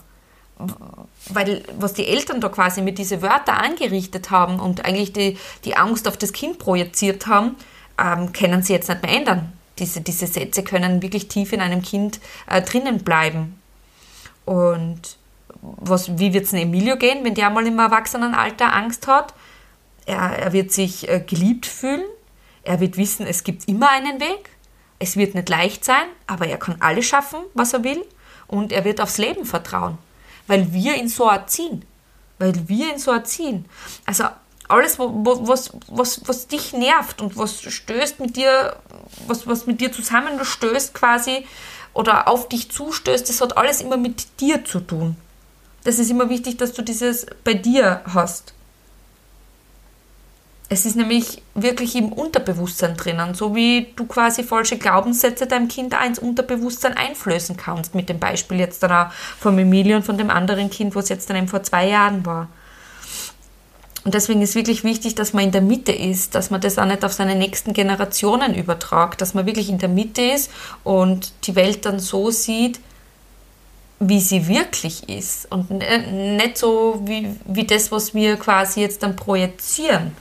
Weil 1.28 1.62
was 1.78 1.94
die 1.94 2.06
Eltern 2.06 2.40
da 2.40 2.49
quasi 2.49 2.82
mit 2.82 2.99
diesen 2.99 3.22
Wörtern 3.22 3.56
angerichtet 3.56 4.30
haben 4.30 4.61
und 4.61 4.84
eigentlich 4.84 5.12
die, 5.12 5.38
die 5.64 5.76
Angst 5.76 6.08
auf 6.08 6.16
das 6.16 6.32
Kind 6.32 6.58
projiziert 6.58 7.26
haben, 7.26 7.56
ähm, 7.99 8.32
können 8.32 8.62
sie 8.62 8.72
jetzt 8.72 8.88
nicht 8.88 9.02
mehr 9.02 9.16
ändern. 9.16 9.52
Diese, 9.78 10.00
diese 10.00 10.26
Sätze 10.26 10.62
können 10.62 11.00
wirklich 11.00 11.28
tief 11.28 11.52
in 11.52 11.61
einem 11.61 11.82
Kind 11.82 12.20
äh, 12.49 12.61
drinnen 12.61 13.04
bleiben. 13.04 13.61
Und 14.44 15.16
was, 15.61 16.18
wie 16.18 16.32
wird 16.32 16.44
es 16.44 16.52
Emilio 16.52 16.96
gehen, 16.96 17.25
wenn 17.25 17.34
der 17.34 17.50
mal 17.50 17.66
im 17.66 17.78
Erwachsenenalter 17.78 18.72
Angst 18.72 19.06
hat? 19.06 19.32
Er, 20.06 20.38
er 20.38 20.52
wird 20.52 20.72
sich 20.72 21.08
äh, 21.08 21.20
geliebt 21.20 21.66
fühlen, 21.66 22.02
er 22.64 22.81
wird 22.81 22.97
wissen, 22.97 23.26
es 23.26 23.45
gibt 23.45 23.69
immer 23.69 23.90
einen 23.90 24.21
Weg. 24.21 24.50
Es 24.99 25.16
wird 25.16 25.35
nicht 25.35 25.49
leicht 25.49 25.85
sein, 25.85 26.07
aber 26.26 26.47
er 26.47 26.59
kann 26.59 26.76
alles 26.81 27.07
schaffen, 27.07 27.40
was 27.54 27.73
er 27.73 27.83
will. 27.83 28.04
Und 28.47 28.71
er 28.73 28.85
wird 28.85 29.00
aufs 29.00 29.19
Leben 29.19 29.45
vertrauen, 29.45 29.99
weil 30.47 30.73
wir 30.73 30.95
ihn 30.95 31.09
so 31.09 31.28
erziehen. 31.28 31.85
Weil 32.38 32.69
wir 32.69 32.92
ihn 32.92 32.99
so 32.99 33.11
erziehen. 33.11 33.64
Also 34.07 34.25
alles, 34.69 34.99
was, 34.99 35.73
was, 35.88 36.21
was 36.26 36.47
dich 36.47 36.73
nervt 36.73 37.21
und 37.21 37.37
was 37.37 37.61
stößt 37.62 38.21
mit 38.21 38.37
dir, 38.37 38.76
was, 39.26 39.47
was 39.47 39.66
mit 39.66 39.81
dir 39.81 39.92
zusammenstößt 39.92 40.95
quasi 40.95 41.47
oder 41.95 42.28
auf 42.28 42.49
dich 42.49 42.71
zustößt, 42.71 43.28
das 43.28 43.40
hat 43.40 43.57
alles 43.57 43.81
immer 43.81 43.97
mit 43.97 44.40
dir 44.40 44.64
zu 44.64 44.81
tun. 44.81 45.16
Das 45.85 45.99
ist 45.99 46.11
immer 46.11 46.28
wichtig, 46.28 46.59
dass 46.59 46.73
du 46.73 46.83
dieses 46.83 47.26
bei 47.45 47.54
dir 47.54 48.02
hast. 48.14 48.54
Es 50.73 50.87
ist 50.87 50.97
nämlich 50.97 51.43
wirklich 51.55 51.95
im 51.97 52.14
Unterbewusstsein 52.14 52.97
drinnen, 52.97 53.35
so 53.35 53.55
wie 53.55 53.88
du 53.95 54.07
quasi 54.07 54.43
falsche 54.43 54.79
Glaubenssätze 54.79 55.47
deinem 55.47 55.69
Kind 55.69 55.95
ins 56.02 56.19
Unterbewusstsein 56.19 56.97
einflößen 56.97 57.59
kannst, 57.59 57.95
mit 57.95 58.09
dem 58.09 58.19
Beispiel 58.19 58.59
jetzt 58.59 58.83
dann 58.83 58.91
auch 58.91 59.12
von 59.12 59.59
Emilie 59.59 59.95
und 59.97 60.02
von 60.02 60.17
dem 60.17 60.31
anderen 60.31 60.71
Kind, 60.71 60.95
wo 60.95 61.00
es 61.00 61.11
jetzt 61.11 61.29
dann 61.29 61.37
eben 61.37 61.49
vor 61.49 61.62
zwei 61.62 61.88
Jahren 61.88 62.25
war. 62.25 62.49
Und 64.07 64.14
deswegen 64.14 64.41
ist 64.41 64.55
wirklich 64.55 64.83
wichtig, 64.83 65.14
dass 65.14 65.35
man 65.35 65.45
in 65.45 65.50
der 65.50 65.61
Mitte 65.61 65.93
ist, 65.93 66.35
dass 66.35 66.49
man 66.49 66.62
das 66.62 66.79
auch 66.79 66.87
nicht 66.87 67.05
auf 67.05 67.12
seine 67.12 67.35
nächsten 67.35 67.75
Generationen 67.75 68.55
übertragt, 68.55 69.21
dass 69.21 69.35
man 69.35 69.45
wirklich 69.45 69.69
in 69.69 69.76
der 69.76 69.91
Mitte 69.91 70.23
ist 70.23 70.50
und 70.85 71.35
die 71.45 71.55
Welt 71.55 71.85
dann 71.85 71.99
so 71.99 72.31
sieht, 72.31 72.81
wie 74.00 74.21
sie 74.21 74.49
wirklich 74.49 75.07
ist 75.07 75.52
und 75.52 75.71
nicht 75.71 76.57
so 76.57 77.02
wie, 77.05 77.29
wie 77.45 77.67
das, 77.67 77.93
was 77.93 78.14
wir 78.14 78.37
quasi 78.37 78.81
jetzt 78.81 79.02
dann 79.02 79.17
projizieren. 79.17 80.12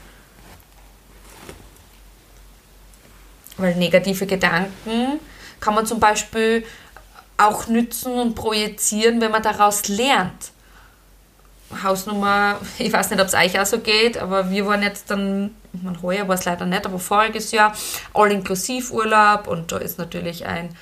Weil 3.62 3.76
negative 3.76 4.26
Gedanken 4.26 5.20
kann 5.60 5.74
man 5.74 5.86
zum 5.86 6.00
Beispiel 6.00 6.64
auch 7.36 7.66
nützen 7.68 8.12
und 8.12 8.34
projizieren, 8.34 9.20
wenn 9.20 9.30
man 9.30 9.42
daraus 9.42 9.88
lernt. 9.88 10.50
Hausnummer, 11.82 12.60
ich 12.78 12.92
weiß 12.92 13.10
nicht, 13.10 13.20
ob 13.20 13.28
es 13.28 13.34
euch 13.34 13.58
auch 13.58 13.66
so 13.66 13.78
geht, 13.78 14.18
aber 14.18 14.50
wir 14.50 14.66
waren 14.66 14.82
jetzt 14.82 15.10
dann, 15.10 15.54
man 15.72 16.02
heuer 16.02 16.28
war 16.28 16.34
es 16.34 16.44
leider 16.44 16.66
nicht, 16.66 16.84
aber 16.84 16.98
voriges 16.98 17.52
Jahr 17.52 17.74
All-Inklusiv-Urlaub 18.12 19.46
und 19.46 19.72
da 19.72 19.78
ist 19.78 19.98
natürlich 19.98 20.44
ein 20.44 20.76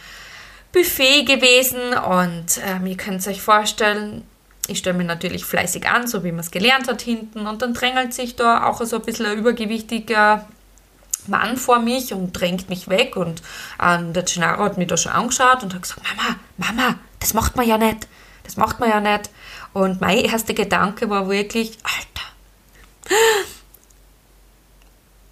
Buffet 0.72 1.24
gewesen 1.24 1.80
und 1.94 2.60
ähm, 2.64 2.86
ihr 2.86 2.96
könnt 2.96 3.20
es 3.20 3.28
euch 3.28 3.42
vorstellen, 3.42 4.24
ich 4.68 4.78
stelle 4.78 4.96
mich 4.96 5.06
natürlich 5.06 5.44
fleißig 5.44 5.88
an, 5.88 6.06
so 6.06 6.22
wie 6.22 6.30
man 6.30 6.40
es 6.40 6.50
gelernt 6.50 6.88
hat 6.88 7.02
hinten 7.02 7.46
und 7.46 7.62
dann 7.62 7.74
drängelt 7.74 8.14
sich 8.14 8.36
da 8.36 8.66
auch 8.66 8.80
so 8.82 8.96
ein 8.96 9.02
bisschen 9.02 9.26
ein 9.26 9.38
übergewichtiger 9.38 10.46
Mann 11.28 11.56
vor 11.56 11.78
mich 11.78 12.12
und 12.12 12.32
drängt 12.32 12.68
mich 12.68 12.88
weg 12.88 13.16
und 13.16 13.42
äh, 13.80 13.98
der 14.12 14.22
Gennaro 14.22 14.64
hat 14.64 14.78
mich 14.78 14.88
da 14.88 14.96
schon 14.96 15.12
angeschaut 15.12 15.62
und 15.62 15.74
hat 15.74 15.82
gesagt, 15.82 16.02
Mama, 16.02 16.36
Mama, 16.56 16.96
das 17.18 17.34
macht 17.34 17.56
man 17.56 17.66
ja 17.66 17.78
nicht, 17.78 18.08
das 18.44 18.56
macht 18.56 18.80
man 18.80 18.90
ja 18.90 19.00
nicht. 19.00 19.30
Und 19.72 20.00
mein 20.00 20.18
erster 20.18 20.54
Gedanke 20.54 21.08
war 21.08 21.28
wirklich, 21.28 21.78
Alter, 21.82 23.16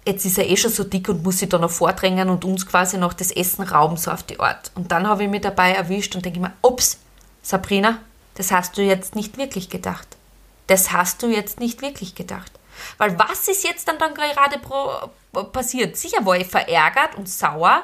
jetzt 0.05 0.25
ist 0.25 0.37
er 0.37 0.49
eh 0.49 0.57
schon 0.57 0.71
so 0.71 0.83
dick 0.83 1.09
und 1.09 1.23
muss 1.23 1.39
sich 1.39 1.49
da 1.49 1.57
noch 1.57 1.71
vordrängen 1.71 2.29
und 2.29 2.45
uns 2.45 2.65
quasi 2.65 2.97
noch 2.97 3.13
das 3.13 3.31
Essen 3.31 3.63
rauben, 3.63 3.97
so 3.97 4.11
auf 4.11 4.23
die 4.23 4.39
Art. 4.39 4.71
Und 4.75 4.91
dann 4.91 5.07
habe 5.07 5.23
ich 5.23 5.29
mich 5.29 5.41
dabei 5.41 5.73
erwischt 5.73 6.15
und 6.15 6.25
denke 6.25 6.39
mir, 6.39 6.53
ups, 6.61 6.99
Sabrina, 7.41 7.99
das 8.35 8.51
hast 8.51 8.77
du 8.77 8.81
jetzt 8.81 9.15
nicht 9.15 9.37
wirklich 9.37 9.69
gedacht. 9.69 10.07
Das 10.67 10.91
hast 10.91 11.23
du 11.23 11.27
jetzt 11.27 11.59
nicht 11.59 11.81
wirklich 11.81 12.15
gedacht. 12.15 12.51
Weil 12.97 13.17
was 13.17 13.47
ist 13.47 13.63
jetzt 13.63 13.87
dann, 13.87 13.97
dann 13.97 14.13
gerade 14.13 14.59
passiert? 15.51 15.97
Sicher 15.97 16.25
war 16.25 16.37
ich 16.37 16.47
verärgert 16.47 17.15
und 17.15 17.29
sauer. 17.29 17.83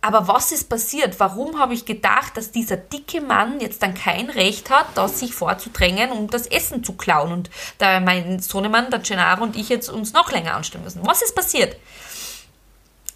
Aber 0.00 0.28
was 0.28 0.52
ist 0.52 0.68
passiert? 0.68 1.18
Warum 1.18 1.58
habe 1.58 1.72
ich 1.72 1.86
gedacht, 1.86 2.36
dass 2.36 2.52
dieser 2.52 2.76
dicke 2.76 3.22
Mann 3.22 3.58
jetzt 3.60 3.82
dann 3.82 3.94
kein 3.94 4.28
Recht 4.28 4.68
hat, 4.68 4.86
da 4.96 5.08
sich 5.08 5.34
vorzudrängen, 5.34 6.12
um 6.12 6.28
das 6.28 6.46
Essen 6.46 6.84
zu 6.84 6.92
klauen 6.92 7.32
und 7.32 7.48
da 7.78 8.00
mein 8.00 8.38
Sohnemann, 8.38 8.90
der 8.90 8.98
Gennaro 8.98 9.42
und 9.42 9.56
ich 9.56 9.70
jetzt 9.70 9.88
uns 9.88 10.12
noch 10.12 10.30
länger 10.30 10.56
anstellen 10.56 10.84
müssen? 10.84 11.06
Was 11.06 11.22
ist 11.22 11.34
passiert? 11.34 11.76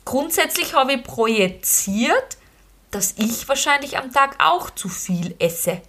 Grundsätzlich 0.06 0.72
habe 0.72 0.94
ich 0.94 1.04
projiziert, 1.04 2.38
dass 2.90 3.12
ich 3.18 3.46
wahrscheinlich 3.46 3.98
am 3.98 4.10
Tag 4.10 4.36
auch 4.42 4.70
zu 4.70 4.88
viel 4.88 5.34
esse. 5.38 5.82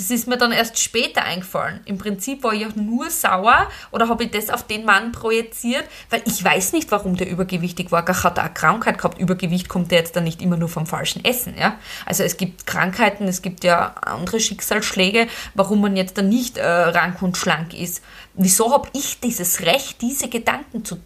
Das 0.00 0.10
ist 0.10 0.26
mir 0.26 0.38
dann 0.38 0.50
erst 0.50 0.78
später 0.78 1.24
eingefallen. 1.24 1.80
Im 1.84 1.98
Prinzip 1.98 2.42
war 2.42 2.54
ich 2.54 2.64
auch 2.64 2.74
nur 2.74 3.10
sauer 3.10 3.68
oder 3.90 4.08
habe 4.08 4.24
ich 4.24 4.30
das 4.30 4.48
auf 4.48 4.66
den 4.66 4.86
Mann 4.86 5.12
projiziert, 5.12 5.84
weil 6.08 6.22
ich 6.24 6.42
weiß 6.42 6.72
nicht, 6.72 6.90
warum 6.90 7.18
der 7.18 7.28
übergewichtig 7.28 7.92
war. 7.92 8.02
Gar 8.02 8.24
hat 8.24 8.38
er 8.38 8.44
eine 8.44 8.54
Krankheit 8.54 8.96
gehabt. 8.96 9.20
Übergewicht 9.20 9.68
kommt 9.68 9.92
ja 9.92 9.98
jetzt 9.98 10.16
dann 10.16 10.24
nicht 10.24 10.40
immer 10.40 10.56
nur 10.56 10.70
vom 10.70 10.86
falschen 10.86 11.22
Essen. 11.22 11.54
Ja? 11.58 11.78
Also 12.06 12.22
es 12.22 12.38
gibt 12.38 12.66
Krankheiten, 12.66 13.28
es 13.28 13.42
gibt 13.42 13.62
ja 13.62 13.94
andere 14.00 14.40
Schicksalsschläge, 14.40 15.26
warum 15.52 15.82
man 15.82 15.94
jetzt 15.96 16.16
dann 16.16 16.30
nicht 16.30 16.56
äh, 16.56 16.66
rank 16.66 17.20
und 17.20 17.36
schlank 17.36 17.74
ist. 17.74 18.02
Wieso 18.32 18.72
habe 18.72 18.88
ich 18.94 19.20
dieses 19.20 19.60
Recht, 19.60 20.00
diese 20.00 20.30
Gedanken 20.30 20.82
zu 20.82 20.96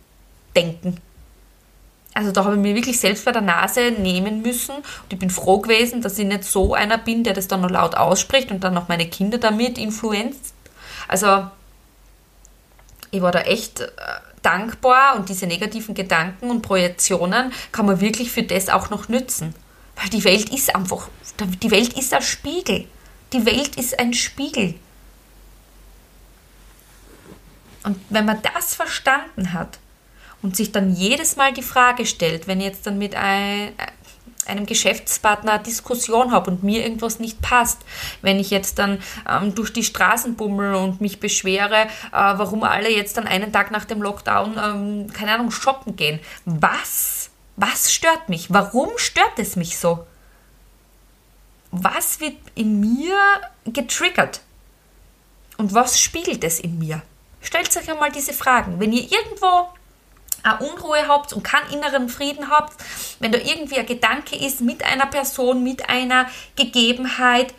denken. 0.54 0.98
Also 2.14 2.30
da 2.30 2.44
habe 2.44 2.54
ich 2.54 2.60
mir 2.60 2.76
wirklich 2.76 3.00
selbst 3.00 3.24
bei 3.24 3.32
der 3.32 3.42
Nase 3.42 3.90
nehmen 3.90 4.40
müssen. 4.40 4.76
Und 4.76 5.12
ich 5.12 5.18
bin 5.18 5.30
froh 5.30 5.58
gewesen, 5.58 6.00
dass 6.00 6.16
ich 6.18 6.26
nicht 6.26 6.44
so 6.44 6.72
einer 6.72 6.96
bin, 6.96 7.24
der 7.24 7.34
das 7.34 7.48
dann 7.48 7.60
noch 7.60 7.70
laut 7.70 7.96
ausspricht 7.96 8.52
und 8.52 8.62
dann 8.62 8.72
noch 8.72 8.86
meine 8.86 9.08
Kinder 9.08 9.38
damit 9.38 9.78
influenzt. 9.78 10.54
Also 11.08 11.48
ich 13.10 13.20
war 13.20 13.32
da 13.32 13.40
echt 13.40 13.80
äh, 13.80 13.88
dankbar 14.42 15.16
und 15.16 15.28
diese 15.28 15.46
negativen 15.46 15.94
Gedanken 15.94 16.50
und 16.50 16.62
Projektionen 16.62 17.52
kann 17.72 17.86
man 17.86 18.00
wirklich 18.00 18.30
für 18.30 18.44
das 18.44 18.68
auch 18.68 18.90
noch 18.90 19.08
nützen. 19.08 19.52
Weil 19.96 20.08
die 20.08 20.22
Welt 20.22 20.50
ist 20.50 20.74
einfach, 20.74 21.08
die 21.40 21.70
Welt 21.70 21.98
ist 21.98 22.14
ein 22.14 22.22
Spiegel. 22.22 22.86
Die 23.32 23.44
Welt 23.44 23.74
ist 23.76 23.98
ein 23.98 24.14
Spiegel. 24.14 24.74
Und 27.82 27.98
wenn 28.08 28.24
man 28.24 28.40
das 28.42 28.74
verstanden 28.74 29.52
hat 29.52 29.78
und 30.44 30.54
sich 30.54 30.72
dann 30.72 30.94
jedes 30.94 31.36
Mal 31.36 31.54
die 31.54 31.62
Frage 31.62 32.04
stellt, 32.04 32.46
wenn 32.46 32.60
ich 32.60 32.66
jetzt 32.66 32.86
dann 32.86 32.98
mit 32.98 33.14
ein, 33.16 33.72
einem 34.44 34.66
Geschäftspartner 34.66 35.58
Diskussion 35.58 36.32
habe 36.32 36.50
und 36.50 36.62
mir 36.62 36.84
irgendwas 36.84 37.18
nicht 37.18 37.40
passt, 37.40 37.80
wenn 38.20 38.38
ich 38.38 38.50
jetzt 38.50 38.78
dann 38.78 38.98
ähm, 39.26 39.54
durch 39.54 39.72
die 39.72 39.82
Straßen 39.82 40.36
bummel 40.36 40.74
und 40.74 41.00
mich 41.00 41.18
beschwere, 41.18 41.84
äh, 41.84 41.88
warum 42.12 42.62
alle 42.62 42.90
jetzt 42.90 43.16
dann 43.16 43.26
einen 43.26 43.54
Tag 43.54 43.70
nach 43.70 43.86
dem 43.86 44.02
Lockdown, 44.02 44.58
ähm, 44.62 45.12
keine 45.14 45.32
Ahnung, 45.32 45.50
shoppen 45.50 45.96
gehen. 45.96 46.20
Was? 46.44 47.30
Was 47.56 47.90
stört 47.90 48.28
mich? 48.28 48.52
Warum 48.52 48.90
stört 48.96 49.38
es 49.38 49.56
mich 49.56 49.78
so? 49.78 50.06
Was 51.70 52.20
wird 52.20 52.36
in 52.54 52.80
mir 52.80 53.16
getriggert? 53.64 54.42
Und 55.56 55.72
was 55.72 55.98
spiegelt 55.98 56.44
es 56.44 56.60
in 56.60 56.78
mir? 56.78 57.00
Stellt 57.40 57.74
euch 57.74 57.90
einmal 57.90 58.12
diese 58.12 58.34
Fragen. 58.34 58.78
Wenn 58.78 58.92
ihr 58.92 59.10
irgendwo 59.10 59.46
eine 59.46 59.68
Unruhe 60.52 61.08
habt 61.08 61.32
und 61.32 61.42
keinen 61.42 61.70
inneren 61.70 62.08
Frieden 62.08 62.50
habt, 62.50 62.74
wenn 63.20 63.32
da 63.32 63.38
irgendwie 63.38 63.78
ein 63.78 63.86
Gedanke 63.86 64.36
ist 64.36 64.60
mit 64.60 64.84
einer 64.84 65.06
Person, 65.06 65.62
mit 65.62 65.88
einer 65.88 66.26
Gegebenheit, 66.56 67.54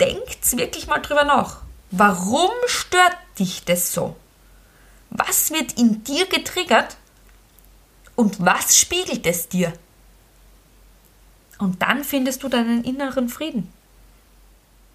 denkt 0.00 0.56
wirklich 0.56 0.86
mal 0.86 0.98
drüber 0.98 1.24
nach. 1.24 1.62
Warum 1.90 2.50
stört 2.66 3.16
dich 3.38 3.64
das 3.64 3.92
so? 3.92 4.16
Was 5.10 5.50
wird 5.50 5.78
in 5.78 6.02
dir 6.04 6.26
getriggert 6.26 6.96
und 8.16 8.44
was 8.44 8.78
spiegelt 8.78 9.26
es 9.26 9.48
dir? 9.48 9.72
Und 11.58 11.82
dann 11.82 12.02
findest 12.02 12.42
du 12.42 12.48
deinen 12.48 12.82
inneren 12.82 13.28
Frieden. 13.28 13.72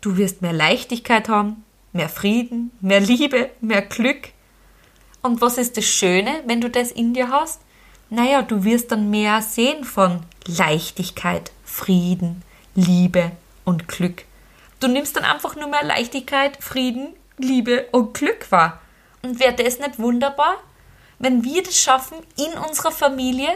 Du 0.01 0.17
wirst 0.17 0.41
mehr 0.41 0.53
Leichtigkeit 0.53 1.29
haben, 1.29 1.63
mehr 1.93 2.09
Frieden, 2.09 2.71
mehr 2.81 2.99
Liebe, 2.99 3.51
mehr 3.61 3.83
Glück. 3.83 4.29
Und 5.21 5.41
was 5.41 5.57
ist 5.57 5.77
das 5.77 5.85
Schöne, 5.85 6.41
wenn 6.45 6.61
du 6.61 6.69
das 6.69 6.91
in 6.91 7.13
dir 7.13 7.29
hast? 7.29 7.61
Naja, 8.09 8.41
du 8.41 8.63
wirst 8.63 8.91
dann 8.91 9.09
mehr 9.09 9.41
sehen 9.41 9.83
von 9.83 10.21
Leichtigkeit, 10.45 11.51
Frieden, 11.65 12.43
Liebe 12.75 13.31
und 13.65 13.87
Glück. 13.87 14.23
Du 14.79 14.87
nimmst 14.87 15.17
dann 15.17 15.25
einfach 15.25 15.55
nur 15.55 15.67
mehr 15.67 15.83
Leichtigkeit, 15.83 16.57
Frieden, 16.63 17.13
Liebe 17.37 17.87
und 17.91 18.13
Glück 18.13 18.51
wahr. 18.51 18.79
Und 19.21 19.39
wäre 19.39 19.55
das 19.55 19.79
nicht 19.79 19.99
wunderbar, 19.99 20.55
wenn 21.19 21.43
wir 21.43 21.63
das 21.63 21.77
schaffen 21.77 22.17
in 22.37 22.57
unserer 22.59 22.91
Familie 22.91 23.49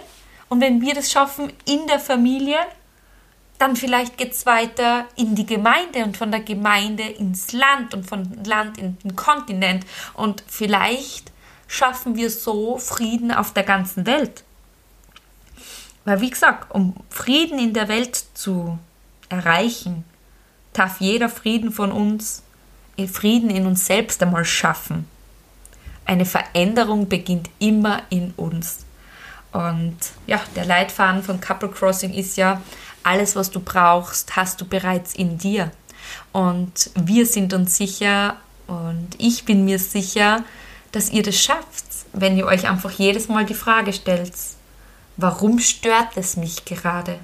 und 0.50 0.60
wenn 0.60 0.82
wir 0.82 0.96
das 0.96 1.12
schaffen 1.12 1.54
in 1.66 1.88
der 1.88 2.00
Familie 2.00 2.58
dann 3.62 3.76
vielleicht 3.76 4.18
geht 4.18 4.32
es 4.32 4.48
weiter 4.48 5.06
in 5.16 5.36
die 5.36 5.46
Gemeinde 5.46 6.04
und 6.04 6.18
von 6.18 6.32
der 6.32 6.40
Gemeinde 6.40 7.04
ins 7.04 7.52
Land 7.52 7.94
und 7.94 8.08
von 8.08 8.44
Land 8.44 8.80
in 8.80 8.98
den 9.00 9.16
Kontinent. 9.16 9.86
Und 10.16 10.44
vielleicht 10.48 11.31
schaffen 11.72 12.18
wir 12.18 12.30
so 12.30 12.78
Frieden 12.78 13.32
auf 13.32 13.54
der 13.54 13.64
ganzen 13.64 14.06
Welt. 14.06 14.44
Weil, 16.04 16.20
wie 16.20 16.30
gesagt, 16.30 16.76
um 16.76 16.96
Frieden 17.10 17.60
in 17.60 17.74
der 17.74 17.88
Welt 17.88 18.26
zu 18.34 18.78
erreichen, 19.30 20.04
darf 20.74 21.00
jeder 21.00 21.30
Frieden 21.30 21.72
von 21.72 21.94
uns, 21.94 22.44
Frieden 23.12 23.50
in 23.50 23.66
uns 23.66 23.86
selbst 23.86 24.22
einmal 24.22 24.44
schaffen. 24.44 25.08
Eine 26.06 26.26
Veränderung 26.26 27.08
beginnt 27.08 27.50
immer 27.58 28.02
in 28.10 28.32
uns. 28.36 28.80
Und 29.54 29.98
ja, 30.28 30.42
der 30.58 30.66
Leitfaden 30.66 31.24
von 31.24 31.40
Couple 31.40 31.70
Crossing 31.70 32.14
ist 32.14 32.36
ja, 32.36 32.62
alles, 33.04 33.38
was 33.38 33.50
du 33.50 33.62
brauchst, 33.62 34.36
hast 34.36 34.60
du 34.60 34.66
bereits 34.66 35.16
in 35.16 35.38
dir. 35.38 35.72
Und 36.34 36.92
wir 36.96 37.26
sind 37.26 37.54
uns 37.54 37.78
sicher 37.78 38.36
und 38.68 39.10
ich 39.18 39.46
bin 39.46 39.64
mir 39.64 39.80
sicher, 39.80 40.44
dass 40.92 41.10
ihr 41.10 41.24
das 41.24 41.40
schafft, 41.40 41.86
wenn 42.14 42.38
ihr 42.38 42.46
euch 42.46 42.68
einfach 42.70 42.92
jedes 42.92 43.28
Mal 43.28 43.46
die 43.46 43.54
Frage 43.54 43.94
stellt, 43.94 44.34
warum 45.18 45.60
stört 45.60 46.16
es 46.16 46.38
mich 46.38 46.66
gerade? 46.66 47.20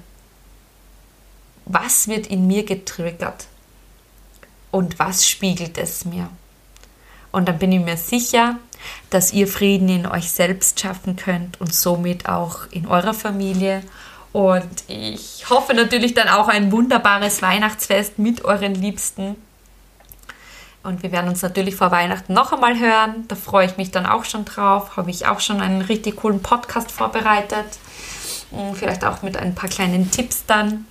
Was 1.66 2.08
wird 2.08 2.26
in 2.26 2.46
mir 2.46 2.64
getriggert? 2.64 3.46
Und 4.70 4.98
was 4.98 5.28
spiegelt 5.28 5.78
es 5.78 6.04
mir? 6.04 6.30
Und 7.30 7.48
dann 7.48 7.58
bin 7.58 7.72
ich 7.72 7.80
mir 7.80 7.96
sicher, 7.96 8.56
dass 9.10 9.32
ihr 9.32 9.48
Frieden 9.48 9.88
in 9.88 10.06
euch 10.06 10.30
selbst 10.30 10.80
schaffen 10.80 11.16
könnt 11.16 11.60
und 11.60 11.74
somit 11.74 12.28
auch 12.28 12.70
in 12.70 12.86
eurer 12.86 13.14
Familie 13.14 13.82
und 14.32 14.84
ich 14.88 15.48
hoffe 15.48 15.74
natürlich 15.74 16.14
dann 16.14 16.28
auch 16.28 16.48
ein 16.48 16.70
wunderbares 16.70 17.42
Weihnachtsfest 17.42 18.18
mit 18.18 18.44
euren 18.44 18.74
Liebsten. 18.74 19.36
Und 20.82 21.02
wir 21.02 21.12
werden 21.12 21.28
uns 21.28 21.42
natürlich 21.42 21.74
vor 21.76 21.90
Weihnachten 21.90 22.32
noch 22.32 22.52
einmal 22.52 22.78
hören. 22.78 23.24
Da 23.28 23.36
freue 23.36 23.66
ich 23.66 23.76
mich 23.76 23.90
dann 23.90 24.06
auch 24.06 24.24
schon 24.24 24.44
drauf. 24.44 24.96
Habe 24.96 25.10
ich 25.10 25.26
auch 25.26 25.40
schon 25.40 25.60
einen 25.60 25.82
richtig 25.82 26.16
coolen 26.16 26.40
Podcast 26.40 26.92
vorbereitet. 26.92 27.66
Vielleicht 28.74 29.04
auch 29.04 29.22
mit 29.22 29.36
ein 29.36 29.54
paar 29.54 29.68
kleinen 29.68 30.10
Tipps 30.10 30.44
dann 30.46 30.86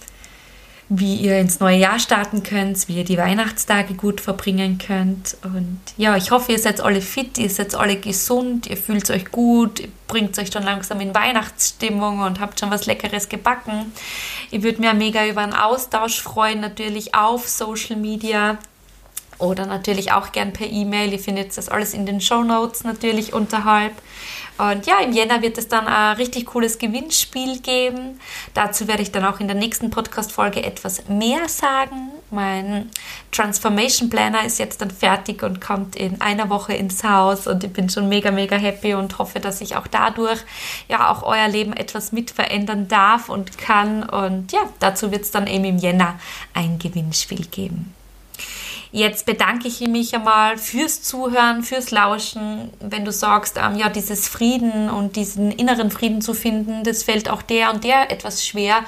wie 0.89 1.15
ihr 1.15 1.37
ins 1.37 1.59
neue 1.59 1.77
Jahr 1.77 1.99
starten 1.99 2.43
könnt, 2.43 2.87
wie 2.87 2.97
ihr 2.97 3.03
die 3.03 3.17
Weihnachtstage 3.17 3.93
gut 3.93 4.21
verbringen 4.21 4.77
könnt. 4.77 5.35
Und 5.43 5.79
ja, 5.97 6.15
ich 6.15 6.31
hoffe, 6.31 6.53
ihr 6.53 6.59
seid 6.59 6.79
alle 6.79 7.01
fit, 7.01 7.37
ihr 7.37 7.49
seid 7.49 7.75
alle 7.75 7.97
gesund, 7.97 8.67
ihr 8.67 8.77
fühlt 8.77 9.09
euch 9.09 9.29
gut, 9.31 9.81
ihr 9.81 9.89
bringt 10.07 10.39
euch 10.39 10.51
schon 10.51 10.63
langsam 10.63 11.01
in 11.01 11.13
Weihnachtsstimmung 11.13 12.19
und 12.19 12.39
habt 12.39 12.59
schon 12.59 12.71
was 12.71 12.85
Leckeres 12.85 13.27
gebacken. 13.27 13.91
Ich 14.49 14.63
würde 14.63 14.79
mir 14.79 14.93
mega 14.93 15.25
über 15.25 15.41
einen 15.41 15.53
Austausch 15.53 16.21
freuen, 16.21 16.61
natürlich 16.61 17.13
auf 17.13 17.49
Social 17.49 17.97
Media 17.97 18.57
oder 19.39 19.65
natürlich 19.65 20.11
auch 20.11 20.31
gern 20.31 20.53
per 20.53 20.67
E-Mail. 20.67 21.11
Ihr 21.11 21.19
findet 21.19 21.55
das 21.57 21.69
alles 21.69 21.93
in 21.93 22.05
den 22.05 22.21
Show 22.21 22.43
Notes 22.43 22.83
natürlich 22.83 23.33
unterhalb. 23.33 23.93
Und 24.57 24.87
ja, 24.87 24.99
im 24.99 25.11
Jänner 25.11 25.43
wird 25.43 25.57
es 25.59 25.67
dann 25.67 25.87
ein 25.87 26.15
richtig 26.17 26.47
cooles 26.47 26.79
Gewinnspiel 26.79 27.59
geben. 27.59 28.19
Dazu 28.55 28.87
werde 28.87 29.03
ich 29.03 29.11
dann 29.11 29.23
auch 29.23 29.39
in 29.39 29.47
der 29.47 29.55
nächsten 29.55 29.91
Podcast-Folge 29.91 30.63
etwas 30.63 31.07
mehr 31.07 31.47
sagen. 31.47 32.11
Mein 32.31 32.89
Transformation 33.31 34.09
Planner 34.09 34.43
ist 34.45 34.57
jetzt 34.57 34.81
dann 34.81 34.89
fertig 34.89 35.43
und 35.43 35.61
kommt 35.61 35.95
in 35.95 36.19
einer 36.21 36.49
Woche 36.49 36.73
ins 36.73 37.03
Haus 37.03 37.45
und 37.45 37.63
ich 37.63 37.71
bin 37.71 37.89
schon 37.89 38.09
mega, 38.09 38.31
mega 38.31 38.57
happy 38.57 38.95
und 38.95 39.17
hoffe, 39.19 39.39
dass 39.39 39.61
ich 39.61 39.75
auch 39.75 39.87
dadurch 39.87 40.39
ja 40.89 41.11
auch 41.11 41.23
euer 41.23 41.47
Leben 41.47 41.73
etwas 41.73 42.11
mit 42.11 42.31
verändern 42.31 42.87
darf 42.87 43.29
und 43.29 43.57
kann. 43.59 44.03
Und 44.03 44.51
ja, 44.51 44.61
dazu 44.79 45.11
wird 45.11 45.21
es 45.21 45.31
dann 45.31 45.45
eben 45.45 45.65
im 45.65 45.77
Jänner 45.77 46.19
ein 46.53 46.79
Gewinnspiel 46.79 47.45
geben. 47.45 47.93
Jetzt 48.91 49.25
bedanke 49.25 49.67
ich 49.67 49.81
mich 49.81 50.15
einmal 50.15 50.57
fürs 50.57 51.01
Zuhören, 51.01 51.63
fürs 51.63 51.91
Lauschen. 51.91 52.69
Wenn 52.79 53.03
du 53.03 53.11
sagst, 53.11 53.57
ähm, 53.57 53.75
ja, 53.75 53.89
dieses 53.89 54.27
Frieden 54.27 54.89
und 54.89 55.15
diesen 55.15 55.51
inneren 55.51 55.91
Frieden 55.91 56.21
zu 56.21 56.33
finden, 56.33 56.83
das 56.83 57.03
fällt 57.03 57.29
auch 57.29 57.41
der 57.41 57.73
und 57.73 57.83
der 57.83 58.11
etwas 58.11 58.45
schwer, 58.45 58.79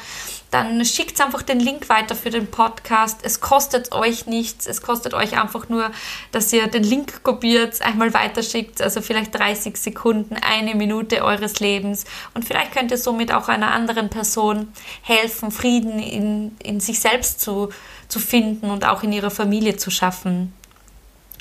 dann 0.52 0.84
schickt 0.84 1.22
einfach 1.22 1.42
den 1.44 1.60
Link 1.60 1.90
weiter 1.90 2.16
für 2.16 2.30
den 2.30 2.48
Podcast. 2.48 3.20
Es 3.24 3.40
kostet 3.40 3.92
euch 3.92 4.26
nichts. 4.26 4.66
Es 4.66 4.82
kostet 4.82 5.14
euch 5.14 5.40
einfach 5.40 5.70
nur, 5.70 5.92
dass 6.32 6.52
ihr 6.52 6.68
den 6.68 6.84
Link 6.84 7.24
kopiert, 7.24 7.82
einmal 7.82 8.14
weiterschickt, 8.14 8.82
also 8.82 9.02
vielleicht 9.02 9.38
30 9.38 9.78
Sekunden, 9.78 10.36
eine 10.36 10.76
Minute 10.76 11.24
eures 11.24 11.60
Lebens. 11.60 12.06
Und 12.34 12.46
vielleicht 12.46 12.72
könnt 12.74 12.92
ihr 12.92 12.98
somit 12.98 13.32
auch 13.32 13.48
einer 13.48 13.72
anderen 13.72 14.10
Person 14.10 14.70
helfen, 15.02 15.52
Frieden 15.52 16.00
in, 16.00 16.58
in 16.64 16.80
sich 16.80 17.00
selbst 17.00 17.42
zu 17.42 17.70
zu 18.10 18.20
finden 18.20 18.70
und 18.72 18.86
auch 18.86 19.04
in 19.04 19.14
ihrer 19.14 19.32
Familie 19.32 19.78
zu 19.78 19.92
schaffen. 19.92 20.52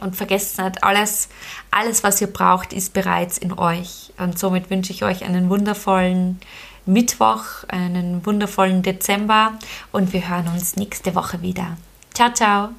Und 0.00 0.14
vergesst 0.14 0.58
nicht, 0.58 0.84
alles, 0.84 1.28
alles, 1.72 2.04
was 2.04 2.20
ihr 2.20 2.28
braucht, 2.28 2.72
ist 2.72 2.92
bereits 2.92 3.36
in 3.36 3.58
euch. 3.58 4.12
Und 4.18 4.38
somit 4.38 4.70
wünsche 4.70 4.92
ich 4.92 5.02
euch 5.02 5.24
einen 5.24 5.50
wundervollen 5.50 6.38
Mittwoch, 6.88 7.64
einen 7.68 8.24
wundervollen 8.24 8.82
Dezember 8.82 9.58
und 9.92 10.12
wir 10.12 10.28
hören 10.28 10.48
uns 10.48 10.76
nächste 10.76 11.14
Woche 11.14 11.42
wieder. 11.42 11.76
Ciao, 12.14 12.32
ciao! 12.32 12.70